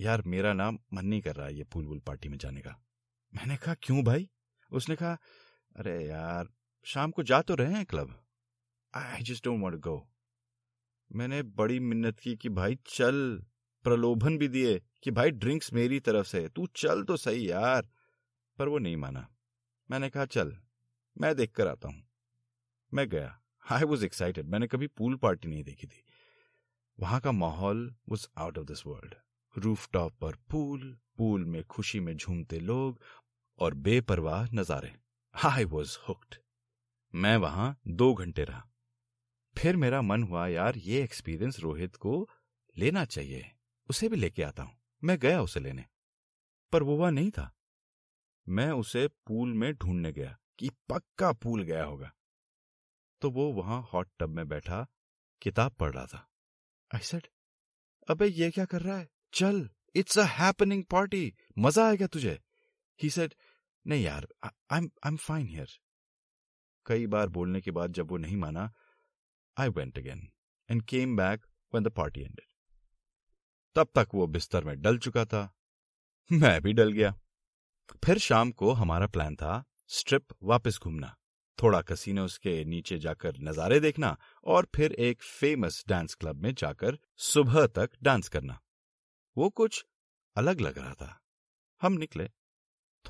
यार, 0.00 0.22
मेरा 0.22 0.52
नाम 0.52 0.78
मन 0.92 1.06
नहीं 1.06 1.20
कर 1.20 1.36
रहा 1.36 1.48
ये 1.48 1.64
पूल 1.64 1.86
वूल 1.86 1.98
पार्टी 1.98 2.28
में 2.28 2.38
जाने 2.38 2.60
का। 2.60 2.84
मैंने 3.34 3.56
कहा, 3.56 3.74
क्यों 3.74 4.04
भाई? 4.04 4.30
उसने 4.70 4.96
कहा, 4.96 5.18
अरे 5.76 6.06
यार, 6.06 6.48
शाम 6.84 7.10
को 7.10 7.22
जा 7.22 7.42
तो 7.42 7.54
रहे 7.54 7.72
हैं 7.72 7.84
club 7.84 8.24
I 8.94 9.22
just 9.22 9.44
don't 9.44 9.62
want 9.62 9.74
go 9.74 10.08
मैंने 11.12 11.42
बड़ी 11.42 11.80
मिन्नत 11.80 12.18
की 12.18 12.36
कि, 12.36 12.48
भाई, 12.48 12.78
चल। 12.86 13.44
प्रलोभन 13.82 14.38
भी 14.38 14.48
दिए 14.48 14.82
कि, 15.02 15.10
भाई 15.10 15.30
ड्रिंक्स 15.30 15.72
मेरी 15.72 16.00
तरफ़ 16.00 16.26
से। 16.26 16.48
तू 16.48 16.66
चल 16.66 17.02
तो 17.02 17.16
सही 17.16 17.50
यार। 17.50 17.88
पर 18.58 18.68
वो 18.68 18.78
नहीं 18.78 18.96
माना। 18.96 19.34
मैंने 19.90 20.10
कहा, 20.10 20.24
चल, 20.24 20.56
मैं 21.20 21.34
देख 21.34 21.52
कर 21.52 21.68
आता 21.68 21.88
हूँ। 21.88 22.08
मैं 22.94 23.08
गया। 23.08 23.42
आई 23.70 23.82
वॉज़ 23.82 24.04
एक्साइटेड 24.04 24.46
मैंने 24.46 24.66
कभी 24.66 24.86
पूल 24.86 25.16
पार्टी 25.16 25.48
नहीं 25.48 25.64
देखी 25.64 25.86
थी। 25.86 26.04
वहाँ 27.00 27.20
का 27.20 27.32
माहौल 27.32 27.96
was 28.08 28.26
out 28.38 28.58
of 28.58 28.66
this 28.66 28.86
world 28.86 29.14
rooftop 29.92 30.14
पर 30.20 30.34
पूल 30.34 30.98
पूल 31.16 31.44
में 31.44 31.64
खुशी 31.64 32.00
में 32.00 32.16
झूमते 32.16 32.60
लोग 32.60 33.00
और 33.58 33.74
बेपरवाह 33.74 34.48
नजारे। 34.54 34.96
आई 35.44 35.64
वॉज़ 35.64 35.98
हुक्ड 36.08 36.34
मैं 37.14 37.36
वहाँ 37.36 37.80
दो 37.88 38.14
घंटे 38.14 38.44
रहा। 38.44 38.68
फिर 39.58 39.76
मेरा 39.76 40.02
मन 40.02 40.22
हुआ, 40.22 40.46
यार, 40.46 40.76
ये 40.76 41.02
एक्सपीरियंस 41.02 41.60
रोहित 41.60 41.96
को 41.96 42.28
लेना 42.76 43.04
चाहिए। 43.04 43.52
उसे 43.90 44.08
भी 44.08 44.16
लेके 44.16 44.42
आता 44.42 44.62
हूँ। 44.62 44.78
मैं 45.04 45.18
गया 45.18 45.42
उसे 45.42 45.60
लेने। 45.60 45.84
पर 46.72 46.82
वो 46.82 46.96
वह 46.96 47.10
नहीं 47.10 47.30
था। 47.30 47.57
मैं 48.48 48.70
उसे 48.72 49.06
पूल 49.26 49.52
में 49.54 49.72
ढूँढने 49.74 50.12
गया 50.12 50.36
कि 50.58 50.70
पक्का 50.88 51.32
पूल 51.32 51.62
गया 51.62 51.84
होगा। 51.84 52.10
तो 53.22 53.30
वो 53.30 53.52
वहाँ 53.52 53.80
हॉट 53.92 54.08
टब 54.20 54.30
में 54.30 54.46
बैठा, 54.48 54.86
किताब 55.42 55.72
पढ़ 55.72 55.92
रहा 55.94 56.06
था। 56.06 56.28
आई 56.90 57.00
सेड 57.00 57.26
अबे, 58.08 58.26
ये 58.26 58.50
क्या 58.50 58.64
कर 58.64 58.82
रहा 58.82 58.98
है? 58.98 59.08
चल 59.34 59.68
इट्स 59.94 60.18
अ 60.18 60.24
हैपनिंग 60.30 60.84
पार्टी 60.84 61.32
मज़ा 61.58 61.86
आएगा 61.88 62.06
तुझे. 62.06 62.38
ही 63.00 63.10
सेड 63.10 63.34
नहीं 63.86 64.02
यार 64.04 64.26
I 64.44 64.50
I 64.72 64.86
am 65.06 65.16
fine 65.16 65.46
here 65.48 65.78
कई 66.86 67.06
बार 67.06 67.28
बोलने 67.28 67.60
के 67.60 67.70
बाद 67.70 67.92
जब 67.92 68.10
वो 68.10 68.16
नहीं 68.16 68.36
माना 68.36 68.70
I 69.56 69.68
went 69.68 69.98
again 69.98 70.28
and 70.68 70.82
came 70.82 71.16
back 71.16 71.46
when 71.72 71.84
the 71.84 71.88
party 71.88 72.20
ended 72.20 72.46
तब 73.76 73.90
तक 73.94 74.14
वो 74.14 74.26
बिस्तर 74.26 74.64
में 74.64 74.80
डल 74.80 74.98
चुका 74.98 75.24
था। 75.24 75.42
मैं 76.30 76.60
भी 76.62 76.72
डल 76.72 76.92
गया। 76.92 77.14
फिर 77.92 78.18
शाम 78.18 78.50
को 78.50 78.72
हमारा 78.72 79.06
प्लान 79.06 79.36
था 79.36 79.64
स्ट्रिप 79.86 80.26
वापस 80.42 80.78
घूमना। 80.82 81.16
थोड़ा 81.62 81.82
कसीनोस 81.82 82.38
के 82.38 82.64
नीचे 82.64 82.98
जाकर 82.98 83.38
नजारे 83.38 83.80
देखना 83.80 84.16
और 84.44 84.68
फिर 84.76 84.92
एक 84.92 85.22
फ़ेमस 85.22 85.84
डांस 85.88 86.14
क्लब 86.14 86.36
में 86.36 86.54
जाकर 86.54 86.98
सुबह 87.16 87.66
तक 87.66 87.90
डांस 88.02 88.28
करना। 88.28 88.60
वो 89.36 89.50
कुछ 89.50 89.86
अलग 90.36 90.60
लग 90.60 90.78
रहा 90.78 90.94
था। 90.94 91.20
हम 91.82 91.92
निकले, 91.92 92.28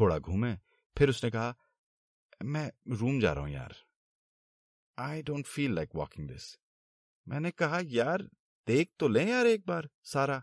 थोड़ा 0.01 0.19
घूमे, 0.19 0.57
फिर 0.99 1.11
उसने 1.11 1.31
कहा, 1.31 1.57
मैं 2.45 2.73
रूम 2.89 3.21
जा 3.21 3.33
रहा 3.33 3.45
हूँ 3.45 3.51
यार। 3.51 3.77
I 4.99 5.23
don't 5.23 5.47
feel 5.47 5.73
like 5.73 5.91
walking 5.95 6.29
this 6.29 6.59
मैंने 7.29 7.51
कहा, 7.51 7.81
यार, 7.85 8.23
देख 8.67 8.91
तो 8.99 9.09
ले 9.09 9.31
यार 9.31 9.47
एक 9.47 9.67
बार 9.67 9.89
सारा। 10.05 10.43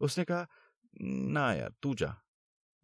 उसने 0.00 0.24
कहा, 0.24 0.48
ना 1.02 1.54
यार, 1.54 1.74
तू 1.82 1.94
जा। 1.94 2.23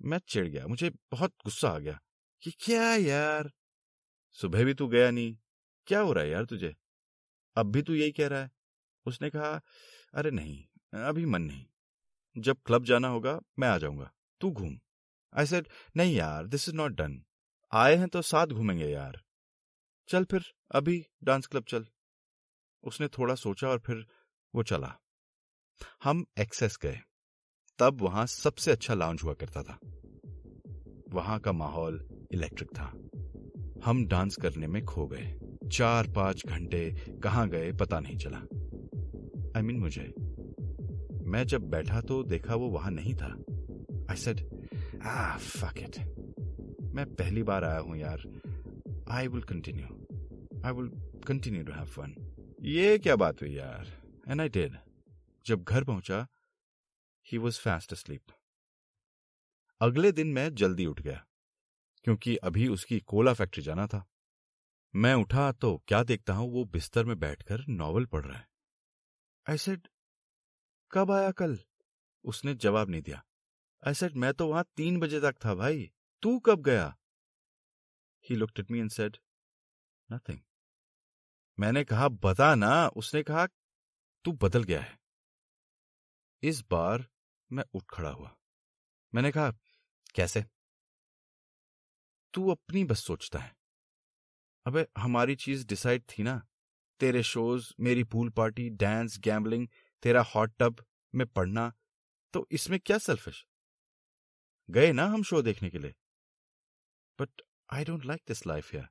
मैं 0.02 0.18
चिढ़ 0.18 0.46
गया, 0.46 0.66
मुझे 0.66 0.90
बहुत 0.90 1.30
गुस्सा 1.30 1.70
आ 1.70 1.78
गया 1.78 2.00
कि 2.42 2.50
क्या 2.50 2.94
यार? 2.94 3.52
सुबह 4.32 4.64
भी 4.64 4.74
तू 4.74 4.88
गया 4.88 5.10
नहीं, 5.10 5.38
क्या 5.86 6.00
हो 6.00 6.12
रहा 6.12 6.24
है 6.24 6.30
यार 6.30 6.44
तुझे? 6.44 6.76
अब 7.56 7.66
भी 7.66 7.82
तू 7.82 7.94
यही 7.94 8.12
कह 8.12 8.28
रहा 8.28 8.40
है? 8.40 8.50
उसने 9.06 9.30
कहा, 9.30 9.60
अरे 10.14 10.30
नहीं, 10.30 10.64
अभी 11.04 11.24
मन 11.24 11.42
नहीं। 11.42 11.66
जब 12.38 12.58
क्लब 12.66 12.84
जाना 12.84 13.08
होगा, 13.08 13.40
मैं 13.58 13.68
आ 13.68 13.78
जाऊँगा, 13.78 14.12
तू 14.40 14.50
घूम। 14.50 14.80
आई 15.34 15.46
सेड 15.46 15.68
नहीं 15.96 16.16
यार 16.16 16.46
दिस 16.46 16.68
इज़ 16.68 16.76
नॉट 16.76 16.92
डन 16.92 17.24
आए 17.72 17.96
हैं 17.96 18.08
तो 18.08 18.22
साथ 18.22 18.46
घूमेंगे 18.46 18.86
यार। 18.86 19.22
चल 20.08 20.24
फिर, 20.24 20.54
अभी 20.74 21.06
डांस 21.22 21.46
क्लब 21.46 21.64
चल। 21.64 21.86
उसने 22.82 23.08
थोड़ा 23.08 23.34
सोचा 23.34 23.68
और 23.68 23.78
फिर 23.78 24.06
वो 24.54 24.62
चला। 24.62 24.98
हम 26.04 26.26
एक्सेस 26.38 26.78
गए। 26.82 27.00
तब 27.80 28.00
वहाँ 28.00 28.26
सबसे 28.26 28.70
अच्छा 28.70 28.94
लाउंज 28.94 29.20
हुआ 29.24 29.34
करता 29.34 29.62
था। 29.62 29.78
वहाँ 31.10 31.40
का 31.40 31.52
माहौल 31.52 32.08
इलेक्ट्रिक 32.32 32.68
था। 32.68 32.94
हम 33.84 34.06
डांस 34.06 34.36
करने 34.36 34.66
में 34.66 34.84
खो 34.84 35.06
गए। 35.06 35.40
चार 35.72 36.08
पाँच 36.10 36.42
घंटे 36.46 36.96
कहाँ 37.22 37.48
गए 37.48 37.72
पता 37.72 38.00
नहीं 38.00 38.16
चला। 38.16 38.36
आई 38.36 39.62
I 39.62 39.66
मीन 39.66 39.66
mean, 39.66 39.80
मुझे। 39.80 40.14
मैं 41.30 41.46
जब 41.46 41.70
बैठा 41.70 42.00
तो 42.00 42.22
देखा 42.22 42.54
वो 42.54 42.68
वहाँ 42.68 42.90
नहीं 42.90 43.14
था। 43.14 43.44
आई 44.10 44.16
सेड 44.16 44.40
इट 45.78 45.98
मैं 46.94 47.14
पहली 47.14 47.42
बार 47.42 47.64
आया 47.64 47.78
हूँ 47.78 47.96
यार। 47.96 48.22
I 49.10 49.28
will 49.28 49.42
continue 49.42 49.86
I 50.64 50.72
will 50.72 50.90
continue 51.26 51.62
to 51.62 51.72
have 51.72 51.84
fun 51.84 52.34
ये 52.62 52.98
क्या 52.98 53.16
बात 53.16 53.42
हुई 53.42 53.50
यार? 53.50 53.86
एंड 54.28 54.40
आई 54.40 54.48
डिड 54.48 54.72
जब 55.46 55.62
घर 55.62 55.84
पहुँचा 55.84 56.26
ही 57.26 57.38
वॉज़ 57.38 57.60
फास्ट 57.60 57.94
स्लीप 57.94 58.32
अगले 59.80 60.12
दिन 60.12 60.32
मैं 60.32 60.54
जल्दी 60.54 60.86
उठ 60.86 61.00
गया, 61.00 61.26
क्योंकि 62.04 62.36
अभी 62.36 62.68
उसकी 62.68 63.00
कोला 63.00 63.32
फैक्ट्री 63.32 63.62
जाना 63.62 63.86
था। 63.86 64.04
मैं 64.94 65.14
उठा 65.14 65.52
तो 65.52 65.76
क्या 65.88 66.02
देखता 66.02 66.32
हूँ, 66.32 66.50
वो 66.52 66.64
बिस्तर 66.64 67.04
में 67.04 67.18
बैठकर 67.18 67.64
नॉवल 67.68 68.06
पढ़ 68.06 68.24
रहा 68.26 68.38
है। 68.38 68.48
आई 69.46 69.76
कब 70.90 71.10
आया 71.10 71.30
कल? 71.30 71.58
उसने 72.24 72.54
जवाब 72.54 72.90
नहीं 72.90 73.02
दिया। 73.02 73.24
आई 73.82 74.08
मैं 74.16 74.32
तो 74.34 74.48
वहाँ 74.48 74.64
तीन 74.76 75.00
बजे 75.00 75.20
तक 75.20 75.36
था 75.44 75.54
भाई। 75.54 75.90
तू 76.22 76.38
कब 76.38 76.62
गया? 76.62 76.96
He 78.26 78.36
looked 78.36 78.58
at 78.60 78.70
me 78.70 78.78
and 78.78 78.90
said 78.90 79.16
nothing 80.10 80.38
मैंने 81.58 81.84
कहा, 81.84 82.08
बता 82.08 82.54
ना। 82.54 82.88
उसने 82.88 83.22
कहा, 83.22 83.46
तू 84.24 84.32
बदल 84.32 84.62
गया 84.62 84.80
है। 84.80 84.99
इस 86.42 86.64
बार 86.70 87.06
मैं 87.52 87.64
उठ 87.74 87.82
खड़ा 87.90 88.10
हुआ। 88.10 88.36
मैंने 89.14 89.32
कहा, 89.32 89.50
कैसे? 90.14 90.44
तू 92.34 92.50
अपनी 92.50 92.84
बस 92.84 93.04
सोचता 93.04 93.38
है। 93.38 93.56
अबे, 94.66 94.86
हमारी 94.98 95.36
चीज़ 95.36 95.66
डिसाइड 95.66 96.02
थी 96.02 96.22
ना। 96.22 96.46
तेरे 97.00 97.22
शोज़, 97.22 97.74
मेरी 97.80 98.04
पूल 98.04 98.30
पार्टी, 98.30 98.70
डांस, 98.70 99.18
गैम्बलिंग, 99.18 99.68
तेरा 100.02 100.22
हॉट 100.22 100.52
टब, 100.58 100.84
में 101.14 101.26
पढ़ना 101.26 101.72
तो 102.32 102.48
इसमें 102.50 102.80
क्या 102.80 102.98
सेल्फिश? 102.98 103.46
गए 104.70 104.92
ना 104.92 105.06
हम 105.06 105.22
शो 105.22 105.42
देखने 105.42 105.70
के 105.70 105.78
लिए। 105.78 105.94
But 107.20 107.42
I 107.72 107.84
don't 107.84 108.04
like 108.04 108.22
this 108.28 108.46
life 108.46 108.74
यार 108.74 108.88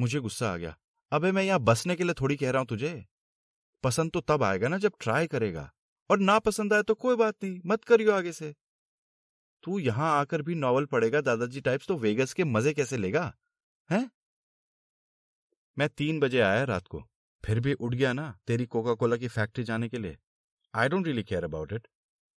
मुझे 0.00 0.20
गुस्सा 0.20 0.52
आ 0.52 0.56
गया। 0.56 0.78
अबे, 1.12 1.32
मैं 1.32 1.42
यहाँ 1.42 1.60
बसने 1.60 1.96
के 1.96 2.04
लिए 2.04 2.14
थोड़ी 2.14 2.36
कह 2.36 2.50
रहा 2.50 2.60
हूँ 2.60 2.66
तुझे। 2.66 3.06
पसंद 3.82 4.12
तो 4.12 4.20
तब 4.20 4.42
आएगा 4.42 4.68
ना 4.68 4.78
जब 4.78 4.92
ट्राई 5.00 5.26
करेगा। 5.26 5.74
और 6.10 6.18
ना 6.18 6.38
पसंद 6.38 6.72
आए 6.72 6.82
तो 6.82 6.94
कोई 6.94 7.16
बात 7.16 7.44
नहीं, 7.44 7.60
मत 7.66 7.84
करियो 7.84 8.12
आगे 8.12 8.32
से। 8.32 8.54
तू 9.64 9.78
यहाँ 9.78 10.10
आकर 10.20 10.42
भी 10.42 10.54
नॉवल 10.54 10.84
पढ़ेगा, 10.84 11.20
दादाजी 11.20 11.60
टाइप्स 11.60 11.86
तो 11.86 11.96
वेगस 11.96 12.32
के 12.32 12.44
मज़े 12.44 12.72
कैसे 12.74 12.96
लेगा? 12.96 13.32
हैं? 13.90 14.10
मैं 15.78 15.88
तीन 15.88 16.20
बजे 16.20 16.40
आया 16.40 16.64
रात 16.64 16.86
को। 16.86 17.02
फिर 17.44 17.60
भी 17.60 17.72
उठ 17.72 17.94
गया 17.94 18.12
ना, 18.12 18.38
तेरी 18.46 18.66
कोका 18.66 18.94
कोला 18.94 19.16
की 19.16 19.28
फैक्ट्री 19.28 19.64
जाने 19.64 19.88
के 19.88 19.98
लिए। 19.98 20.16
I 20.74 20.88
don't 20.88 21.06
really 21.06 21.22
care 21.22 21.44
about 21.44 21.72
it 21.72 21.86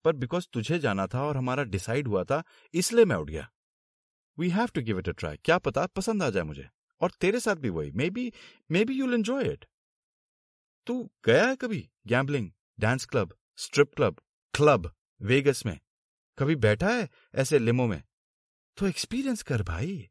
पर 0.05 0.15
बिकॉज़ 0.15 0.47
तुझे 0.53 0.79
जाना 0.79 1.07
था 1.07 1.23
और 1.23 1.37
हमारा 1.37 1.63
डिसाइड 1.63 2.07
हुआ 2.07 2.23
था, 2.23 2.43
इसलिए 2.73 3.05
मैं 3.05 3.15
उठ 3.15 3.29
गया। 3.29 3.49
We 4.37 4.49
have 4.49 4.69
to 4.73 4.81
give 4.81 4.99
it 4.99 5.09
a 5.09 5.11
try 5.11 5.37
क्या 5.37 5.57
पता 5.57 5.85
पसंद 5.85 6.23
आ 6.23 6.29
जाए 6.29 6.43
मुझे। 6.43 6.69
और 7.01 7.11
तेरे 7.11 7.39
साथ 7.39 7.55
भी 7.55 7.69
वही 7.69 7.91
maybe 8.09 8.31
maybe 8.85 8.93
you'll 8.93 9.13
enjoy 9.13 9.43
it 9.43 9.65
तू 10.87 11.03
गया 11.25 11.45
है 11.47 11.55
कभी? 11.55 11.89
Gambling 12.07 12.51
dance 12.79 13.05
club 13.05 13.33
strip 13.55 13.93
club 13.96 14.22
club, 14.55 14.96
Vegas 15.22 15.65
में। 15.65 15.79
कभी 16.38 16.55
बैठा 16.55 16.89
है 16.89 17.10
ऐसे 17.36 17.60
लिमो 17.60 17.88
में? 17.88 18.03
तो 18.77 18.88
एक्सपीरियंस 18.88 19.43
कर 19.43 19.63
भाई। 19.63 20.10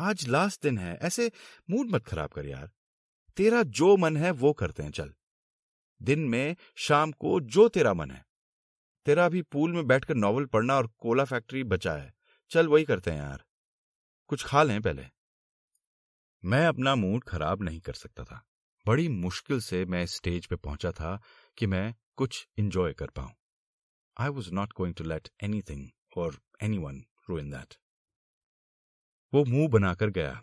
आज 0.00 0.28
लास्ट 0.28 0.62
दिन 0.62 0.78
है, 0.78 0.96
ऐसे 0.96 1.32
मूड 1.70 1.86
मत 1.90 2.06
खराब 2.06 2.30
कर 2.30 2.46
यार। 2.46 2.70
तेरा 3.36 3.62
जो 3.62 3.96
मन 3.96 4.16
है 4.16 4.30
वो 4.30 4.52
करते 4.52 4.82
हैं, 4.82 4.90
चल। 4.90 5.14
दिन 6.02 6.20
में, 6.20 6.56
शाम 6.74 7.12
को 7.12 7.40
जो 7.40 7.68
तेरा 7.68 7.94
मन 7.94 8.10
है। 8.10 8.26
तेरा 9.04 9.26
अभी 9.26 9.42
पूल 9.42 9.72
में 9.72 9.86
बैठकर 9.86 10.14
नॉवल 10.14 10.44
पढ़ना 10.44 10.76
और 10.76 10.86
कोला 10.86 11.24
फैक्ट्री 11.24 11.64
बचा 11.64 11.92
है। 11.92 12.14
चल 12.50 12.68
वही 12.68 12.84
करते 12.84 13.10
हैं 13.10 13.18
यार। 13.18 13.44
कुछ 14.26 14.44
खा 14.44 14.62
लें 14.62 14.82
पहले। 14.82 15.06
मैं 16.44 16.66
अपना 16.66 16.94
मूड 16.94 17.24
खराब 17.24 17.62
नहीं 17.62 17.80
कर 17.80 17.92
सकता 17.92 18.24
था। 18.24 18.44
बड़ी 18.86 19.08
मुश्किल 19.08 19.60
से 19.60 19.84
मैं 19.84 20.06
स्टेज 20.06 20.46
पे 20.46 20.56
पहुँचा 20.56 20.92
था 20.92 21.22
कि 21.58 21.66
मैं 21.66 21.94
कुछ 22.16 22.48
इंजॉय 22.58 22.94
कर 22.94 23.10
पाऊँ। 23.10 23.32
I 24.20 24.28
was 24.28 24.52
not 24.52 24.72
going 24.72 24.94
to 24.94 25.04
let 25.04 25.28
anything 25.62 25.90
और 26.16 26.42
एनी 26.62 26.78
वन 26.78 27.04
इन 27.30 27.50
दैट 27.50 27.74
वो 29.34 29.44
मुँह 29.44 29.68
बनाकर 29.68 30.10
गया। 30.10 30.42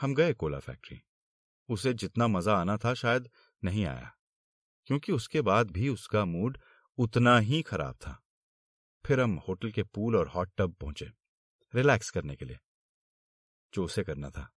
हम 0.00 0.14
गए 0.14 0.32
कोला 0.32 0.58
फैक्ट्री 0.58 1.00
उसे 1.68 1.94
जितना 1.94 2.26
मज़ा 2.26 2.56
आना 2.56 2.76
था 2.76 2.94
शायद 2.94 3.30
नहीं 3.64 3.86
आया। 3.86 4.16
क्योंकि 4.86 5.12
उसके 5.12 5.40
बाद 5.40 5.70
भी 5.70 5.88
उसका 5.88 6.24
मूड 6.24 6.58
उतना 6.98 7.38
ही 7.38 7.62
खराब 7.62 7.94
था। 7.94 8.22
फिर 9.06 9.20
हम 9.20 9.42
होटल 9.48 9.70
के 9.70 9.82
पूल 9.82 10.16
और 10.16 10.28
हॉट 10.28 10.52
टब 10.58 10.74
पहुँचे 10.74 11.10
रिलैक्स 11.74 12.10
करने 12.10 12.36
के 12.36 12.44
लिए। 12.44 12.58
जो 13.74 13.84
उसे 13.84 14.04
करना 14.04 14.30
था। 14.30 14.52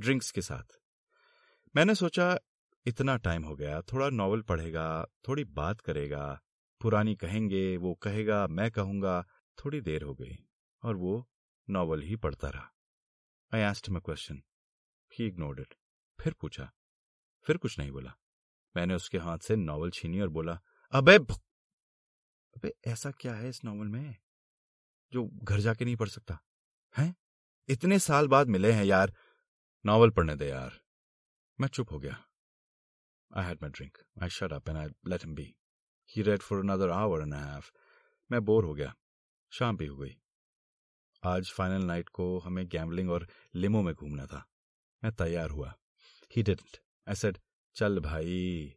ड्रिंक्स 0.00 0.30
के 0.30 0.42
साथ। 0.42 0.80
मैंने 1.76 1.94
सोचा 1.94 2.38
इतना 2.86 3.16
टाइम 3.16 3.44
हो 3.44 3.56
गया, 3.56 3.82
थोड़ा 3.82 4.08
नॉवल 4.08 4.42
पढ़ेगा, 4.42 5.06
थोड़ी 5.28 5.44
बात 5.44 5.80
करेगा, 5.80 6.42
पुरानी 6.80 7.16
कहेंगे, 7.16 7.76
वो 7.76 7.94
कहेगा, 7.94 8.46
मैं 8.46 8.70
कहूँगा, 8.70 9.26
थोड़ी 9.64 9.80
देर 9.80 10.02
हो 10.02 10.14
गई 10.14 10.48
और 10.82 10.96
वो 10.96 11.30
नॉवल 11.70 12.02
ही 12.02 12.16
पढ़ता 12.16 12.48
रहा। 12.48 12.72
I 13.54 13.60
asked 13.60 13.88
my 13.88 14.00
question 14.00 14.42
he 15.18 15.26
ignored 15.26 15.60
it 15.60 15.74
फिर 16.20 16.32
पूछा। 16.32 16.72
फिर 17.42 17.56
कुछ 17.56 17.78
नहीं 17.78 17.90
बोला। 17.90 18.16
मैंने 18.76 18.94
उसके 18.94 19.18
हाथ 19.18 19.38
से 19.38 19.56
नॉवल 19.56 19.90
छीनी 19.90 20.20
और 20.20 20.28
बोला, 20.28 20.60
अबे 20.92 21.16
अबे 22.56 22.74
ऐसा 22.86 23.10
क्या 23.10 23.34
है 23.34 23.48
इस 23.48 23.64
नॉवल 23.64 23.86
में, 23.86 24.16
जो 25.12 25.26
घर 25.26 25.60
जाके 25.60 25.84
नहीं 25.84 25.96
पढ़ 25.96 26.08
सकता? 26.08 26.42
हैं? 26.98 27.16
इतने 27.68 27.98
साल 27.98 28.28
बाद 28.28 28.48
मिले 28.48 28.72
हैं 28.72 28.84
यार। 28.84 29.14
नॉवल 29.86 30.10
पढ़ने 30.10 30.36
दे 30.36 30.48
यार। 30.48 30.80
मैं 31.60 31.68
चुप 31.68 31.92
हो 31.92 31.98
गया। 31.98 32.26
I 33.36 33.44
had 33.44 33.58
my 33.62 33.70
drink 33.70 33.98
I 34.22 34.28
shut 34.28 34.52
up 34.52 34.68
and 34.68 34.78
I 34.78 34.86
let 35.06 35.24
him 35.24 35.34
be 35.34 35.54
he 36.10 36.22
read 36.22 36.40
for 36.40 36.58
another 36.58 36.90
hour 36.90 37.22
and 37.22 37.34
half 37.34 37.70
मैं 38.30 38.44
बोर 38.44 38.64
हो 38.64 38.74
गया। 38.74 38.94
शाम 39.52 39.76
भी 39.76 39.86
हो 39.86 39.96
गई। 39.96 40.16
आज 41.22 41.50
फाइनल 41.50 41.84
नाइट 41.84 42.08
को 42.08 42.38
हमें 42.38 42.68
गैम्बलिंग 42.68 43.10
और 43.10 43.26
लिमो 43.54 43.82
में 43.82 43.94
घूमना 43.94 44.26
था। 44.26 44.48
मैं 45.04 45.12
तैयार 45.12 45.50
हुआ। 45.50 45.74
ही 46.36 46.42
डिडंट 46.42 46.76
आई 47.08 47.14
सेड 47.14 47.38
चल 47.74 48.00
भाई। 48.00 48.76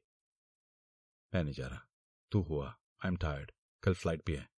मैं 1.33 1.43
नहीं 1.43 1.53
जा 1.53 1.67
रहा। 1.67 1.87
तू 2.31 2.41
हुआ। 2.41 2.67
आई 3.05 3.07
एम 3.07 3.17
टायर्ड 3.17 3.51
कल 3.83 3.93
फ़्लाइट 3.93 4.21
भी 4.25 4.35
है। 4.35 4.49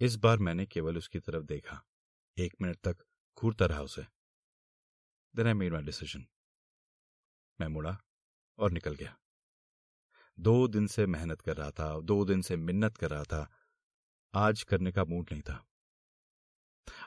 इस 0.00 0.16
बार 0.16 0.38
मैंने 0.38 0.66
केवल 0.66 0.96
उसकी 0.96 1.20
तरफ़ 1.20 1.44
देखा। 1.44 1.82
एक 2.38 2.54
मिनट 2.62 2.76
तक 2.76 3.04
घूरता 3.38 3.66
रहा 3.66 3.82
उसे। 3.82 4.02
Then 5.36 5.46
I 5.46 5.52
made 5.52 5.72
my 5.72 5.82
decision 5.82 6.26
मैं 7.60 7.68
मुड़ा। 7.68 7.98
और 8.58 8.70
निकल 8.72 8.94
गया। 8.94 9.16
दो 10.38 10.68
दिन 10.68 10.86
से 10.86 11.06
मेहनत 11.06 11.40
कर 11.40 11.56
रहा 11.56 11.70
था, 11.70 11.98
दो 12.00 12.24
दिन 12.24 12.42
से 12.42 12.56
मिन्नत 12.58 12.96
कर 12.96 13.10
रहा 13.10 13.24
था। 13.24 13.48
आज 14.34 14.62
करने 14.62 14.92
का 14.92 15.04
मूड 15.04 15.28
नहीं 15.32 15.42
था। 15.42 15.64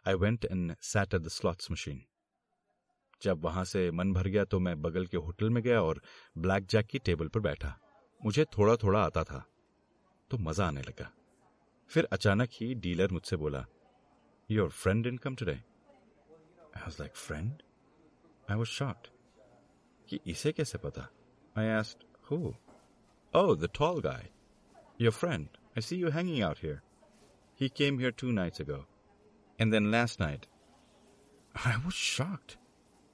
I 0.08 0.14
went 0.16 0.46
and 0.46 0.76
sat 0.84 1.14
at 1.14 1.22
the 1.22 1.28
slots 1.30 1.72
machine 1.72 2.04
जब 3.22 3.44
वहाँ 3.44 3.64
से 3.66 3.90
मन 3.92 4.14
भर 4.14 4.28
गया 4.28 4.44
तो 4.46 4.60
मैं 4.60 4.82
बगल 4.82 5.06
के 5.08 5.18
होटल 5.18 5.50
में 5.50 5.62
गया 5.64 5.82
और 5.82 6.02
ब्लैक 6.38 6.66
जैक 6.66 6.88
की 6.88 7.00
टेबल 7.00 7.28
पर 7.28 7.40
बैठा। 7.40 7.78
मुझे 8.22 8.46
थोड़ा 8.58 8.76
थोड़ा 8.76 9.00
आता 9.02 9.24
था 9.24 9.44
तो 10.32 10.38
मज़ा 10.38 10.68
आने 10.68 10.82
लगा। 10.82 11.10
फिर 11.92 12.08
अचानक 12.12 12.50
ही 12.54 12.74
डीलर 12.76 13.12
मुझसे 13.12 13.36
बोला 13.36 13.66
your 14.50 14.70
friend 14.72 15.08
in 15.08 15.18
come 15.18 15.36
today 15.36 15.52
I 15.52 16.82
was 16.82 16.96
like 17.00 17.16
friend 17.18 17.62
I 18.52 18.58
was 18.58 18.70
short 18.70 19.08
कि 20.10 20.20
इसे 20.28 20.52
कैसे 20.52 20.78
पता? 20.78 21.08
I 21.56 21.66
asked 21.80 22.06
who 22.32 22.54
Oh, 23.34 23.54
the 23.54 23.68
tall 23.68 24.00
guy. 24.00 24.30
Your 24.98 25.12
friend. 25.12 25.48
I 25.76 25.82
see 25.82 25.98
you 25.98 26.10
hanging 26.10 26.42
out 26.42 26.60
here. 26.60 26.84
He 27.60 27.68
came 27.70 27.98
here 28.00 28.12
two 28.12 28.32
nights 28.32 28.62
ago. 28.62 28.78
And 29.60 29.74
then 29.74 29.90
last 29.92 30.22
night. 30.22 30.48
I 31.56 31.74
was 31.86 31.98
shocked. 32.12 32.56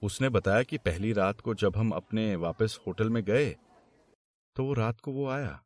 उसने 0.02 0.30
बताया 0.30 0.64
कि 0.64 0.78
पहली 0.78 1.12
रात 1.14 1.42
को 1.42 1.54
जब 1.64 1.78
हम 1.78 1.92
अपने 1.92 2.36
वापस 2.44 2.80
होटल 2.86 3.10
में 3.10 3.24
गए 3.24 3.50
तो 4.56 4.64
वो 4.66 4.74
रात 4.74 5.00
को 5.00 5.12
वो 5.12 5.28
आया 5.30 5.60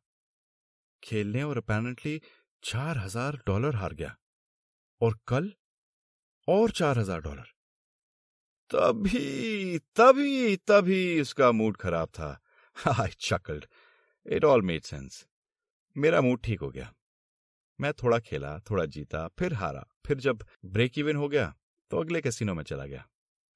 खेलने 1.02 1.42
और 1.42 1.58
अपेरेंटली 1.58 2.20
चार 2.62 2.98
हज़ार 2.98 3.40
डॉलर 3.46 3.76
हार 3.76 3.94
गया 3.94 4.14
और 5.00 5.18
कल 5.28 5.52
और 6.48 6.70
चार 6.80 6.98
हज़ार 6.98 7.20
डॉलर 7.20 7.52
तभी 8.70 9.78
तभी 9.96 10.56
तभी 10.68 11.20
उसका 11.20 11.52
मूड 11.52 11.76
खराब 11.76 12.08
था 12.08 12.36
I 12.76 13.10
chuckled. 13.20 13.64
It 14.26 14.44
all 14.44 14.62
made 14.62 14.82
sense 14.84 15.26
मेरा 15.96 16.20
मूड 16.20 16.40
ठीक 16.44 16.60
हो 16.60 16.70
गया। 16.70 16.92
मैं 17.78 17.92
थोड़ा 17.94 18.18
खेला, 18.20 18.58
थोड़ा 18.70 18.84
जीता, 18.86 19.26
फिर 19.28 19.54
हारा, 19.54 19.86
फिर 20.06 20.18
जब 20.18 20.44
ब्रेक 20.66 20.98
इवन 20.98 21.16
हो 21.16 21.28
गया 21.28 21.54
तो 21.90 22.00
अगले 22.00 22.20
कैसीनो 22.20 22.54
में 22.54 22.62
चला 22.64 22.86
गया। 22.86 23.06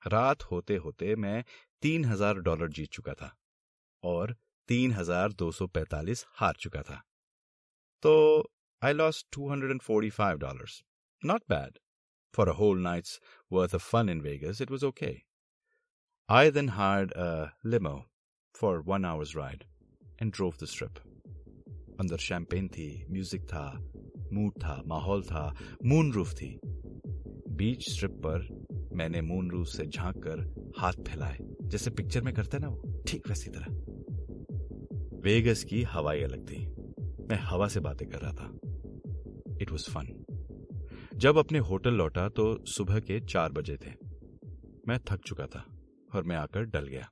रात 0.03 0.43
होते 0.43 0.77
होते 0.79 1.15
मैं 1.17 1.43
तीन 1.83 2.05
हज़ार 2.05 2.39
डॉलर 2.41 2.69
जीत 2.71 2.91
चुका 2.93 3.15
था 3.15 3.37
और 4.05 4.35
तीन 4.69 4.93
हज़ार 4.93 5.33
दो 5.33 5.51
सौ 5.53 5.67
पैतालीस 5.69 6.25
हार 6.35 6.55
चुका 6.61 6.83
था। 6.83 7.03
तो 8.03 8.13
I 8.83 8.93
lost 8.93 9.25
two 9.33 9.49
hundred 9.51 9.71
and 9.71 9.81
forty 9.83 10.11
five 10.11 10.39
dollar 10.39 10.71
not 11.23 11.43
bad 11.49 11.79
for 12.35 12.49
a 12.49 12.53
whole 12.55 12.81
night's 12.83 13.21
worth 13.51 13.75
a 13.75 13.79
fun 13.81 14.09
in 14.09 14.21
Vegas 14.21 14.61
it 14.63 14.71
was 14.71 14.85
okay 14.87 15.15
I 16.29 16.51
then 16.51 16.69
hired 16.71 17.13
limo 17.67 17.97
for 18.61 18.79
one 18.79 19.05
hours 19.05 19.37
ride 19.37 19.65
and 20.23 20.33
drove 20.33 20.55
the 20.63 20.65
strip 20.65 20.95
अंदर 22.01 22.17
champagne 22.17 22.69
थी 22.69 23.05
music 23.11 23.43
था 23.43 23.91
mood 24.33 24.53
था 24.53 24.83
माहौल 24.87 25.23
था 25.23 25.55
moon 25.85 26.13
roof 26.13 26.33
थी 26.33 26.61
बीच 27.51 27.91
strip 27.91 28.11
पर 28.27 28.49
मैंने 28.95 29.21
moon 29.21 29.51
roof 29.51 29.67
से 29.67 29.87
झाँक 29.87 30.17
कर 30.17 30.73
हाथ 30.79 30.93
फैलाए, 30.93 31.39
जैसे 31.63 31.91
पिक्चर 31.91 32.23
में 32.23 32.35
करते 32.35 32.59
ना 32.59 32.69
वो, 32.69 33.03
ठीक 33.09 33.29
वैसी 33.29 33.51
तरह। 33.51 33.67
वेगस 35.25 35.65
की 35.65 35.83
हवाई 35.83 36.23
अलग 36.23 36.49
थी। 36.51 36.67
मैं 37.31 37.39
हवा 37.41 37.69
से 37.69 37.81
बातें 37.81 38.09
कर 38.09 38.19
रहा 38.19 38.33
था। 38.33 39.59
इट 39.63 39.71
वॉज़ 39.71 39.91
फन 39.91 40.25
जब 41.17 41.39
अपने 41.39 41.59
होटल 41.59 41.95
लौटा 41.95 42.29
तो 42.29 42.67
सुबह 42.67 43.01
के 43.01 43.21
चार 43.21 43.53
बजे 43.53 43.77
थे। 43.77 43.91
मैं 44.89 44.99
थक 45.11 45.21
चुका 45.27 45.47
था 45.47 45.65
और 46.15 46.23
मैं 46.23 46.37
आकर 46.37 46.65
डल 46.65 46.87
गया। 46.87 47.09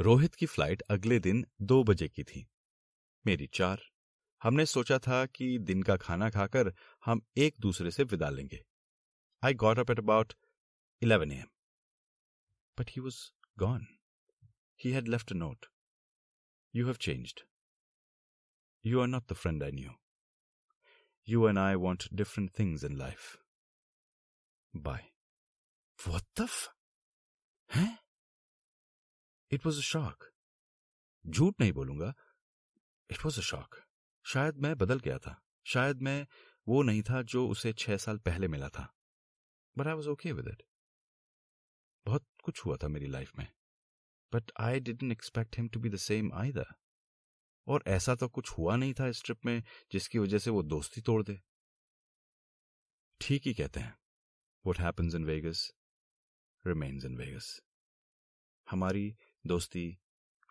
रोहित 0.00 0.34
की 0.34 0.46
फ़्लाइट 0.46 0.82
अगले 0.82 1.18
दिन 1.18 1.46
दो 1.62 1.84
बजे 1.84 2.08
की 2.08 2.24
थी। 2.24 2.50
मेरी 3.26 3.46
चार। 3.46 3.82
हमने 4.42 4.66
सोचा 4.66 4.98
था 4.98 5.26
कि 5.26 5.58
दिन 5.58 5.82
का 5.82 5.96
खाना 5.96 6.30
खाकर 6.30 6.74
हम 7.04 7.22
एक 7.36 7.54
दूसरे 7.60 7.90
से 7.90 8.04
विदा 8.04 8.30
लेंगे। 8.30 8.64
I 9.42 9.54
got 9.54 9.78
up 9.78 9.90
at 9.90 9.98
about 9.98 10.32
eleven 11.02 11.32
AM 11.32 11.46
but 12.78 12.90
he 12.90 13.00
was 13.00 13.20
gone 13.58 13.86
he 14.84 14.92
had 14.92 15.08
left 15.08 15.32
note 15.32 15.66
you 16.74 16.86
have 16.86 16.94
changed 16.94 17.40
you 18.86 19.00
are 19.00 19.06
not 19.06 19.32
the 19.32 19.32
friend 19.32 19.62
I 19.62 19.72
knew 19.72 19.92
you 21.28 21.48
and 21.48 21.58
I 21.58 21.74
want 21.74 22.08
different 22.12 22.58
things 22.58 22.84
in 22.84 22.96
life 22.96 23.36
bye 24.76 25.12
What 25.98 26.24
the? 26.36 26.48
हैं? 27.70 28.01
It 29.52 29.66
was 29.66 29.78
a 29.78 29.82
shock 29.82 30.24
झूठ 31.24 31.60
नहीं 31.60 31.72
बोलूँगा। 31.72 32.12
It 33.10 33.24
was 33.24 33.38
a 33.38 33.42
shock 33.42 33.76
शायद 34.24 34.56
मैं 34.56 34.74
बदल 34.78 35.00
गया 35.00 35.18
था। 35.18 35.40
शायद 35.66 36.02
मैं 36.02 36.26
वो 36.66 36.82
नहीं 36.82 37.02
था 37.02 37.22
जो 37.22 37.46
उसे 37.48 37.72
छह 37.72 37.96
साल 37.96 38.18
पहले 38.18 38.48
मिला 38.48 38.68
था। 38.68 38.86
But 39.76 39.86
I 39.86 39.94
was 39.94 40.08
okay 40.08 40.32
with 40.32 40.48
it 40.48 40.62
बहुत 42.06 42.26
कुछ 42.44 42.64
हुआ 42.66 42.76
था 42.76 42.88
मेरी 42.88 43.06
लाइफ 43.06 43.32
में। 43.38 43.46
But 44.32 44.50
I 44.60 44.80
didn't 44.80 45.12
expect 45.12 45.56
him 45.56 45.68
to 45.68 45.80
be 45.80 45.90
the 45.90 45.96
same 45.96 46.32
I 46.34 46.52
the 46.52 46.64
और 47.66 47.82
ऐसा 47.86 48.14
तो 48.14 48.28
कुछ 48.28 48.50
हुआ 48.50 48.76
नहीं 48.76 48.94
था 49.00 49.06
इस 49.06 49.22
ट्रिप 49.24 49.44
में, 49.46 49.62
जिसकी 49.92 50.18
वजह 50.18 50.38
से 50.38 50.50
वो 50.50 50.62
दोस्ती 50.62 51.00
तोड़ 51.00 51.22
दे। 51.22 51.40
ठीक 53.20 53.46
ही 53.46 53.54
कहते 53.54 53.80
हैं। 53.80 53.94
What 54.66 54.78
happens 54.80 55.14
in 55.14 55.24
Vegas 55.24 55.70
remains 56.64 57.04
in 57.04 57.16
Vegas 57.16 57.58
हमारी 58.70 59.16
दोस्ती 59.46 59.98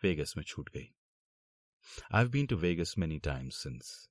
वेगस 0.04 0.34
में 0.38 0.44
छूट 0.44 0.70
गई। 0.70 0.94
I 2.12 2.22
have 2.22 2.30
been 2.30 2.48
to 2.48 2.56
Vegas 2.56 2.98
many 2.98 3.20
times 3.20 3.64
since 3.64 4.10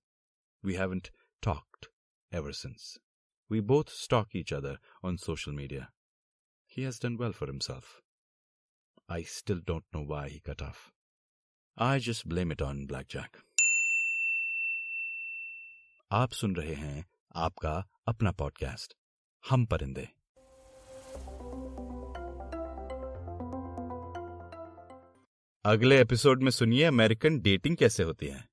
we 0.65 0.75
haven't 0.75 1.09
talked 1.43 1.87
ever 2.33 2.53
since 2.53 2.99
we 3.51 3.61
both 3.61 3.85
stalk 3.85 4.37
each 4.37 4.55
other 4.55 4.79
on 5.05 5.17
social 5.17 5.53
media 5.53 5.93
he 6.77 6.83
has 6.83 7.01
done 7.03 7.17
well 7.17 7.33
for 7.33 7.51
himself 7.51 8.01
I 9.11 9.25
still 9.25 9.61
don't 9.61 9.85
know 9.95 10.07
why 10.07 10.31
he 10.31 10.41
cut 10.41 10.63
off 10.63 10.91
I 11.79 12.01
just 12.01 12.27
blame 12.27 12.53
it 12.53 12.63
on 12.63 12.87
blackjack 13.11 13.37
आप 16.13 16.33
सुन 16.33 16.57
रहे 16.57 16.75
हैं 16.75 17.11
आपका 17.35 17.89
अपना 18.07 18.33
podcast 18.33 18.95
हम 19.51 19.67
परिंदे। 19.67 20.09
अगले 25.65 26.01
episode 26.01 26.43
में 26.43 26.51
सुनिए 26.51 26.85
अमेरिकन 26.85 27.41
डेटिंग 27.41 27.77
कैसे 27.77 28.03
होती 28.03 28.27
है। 28.27 28.50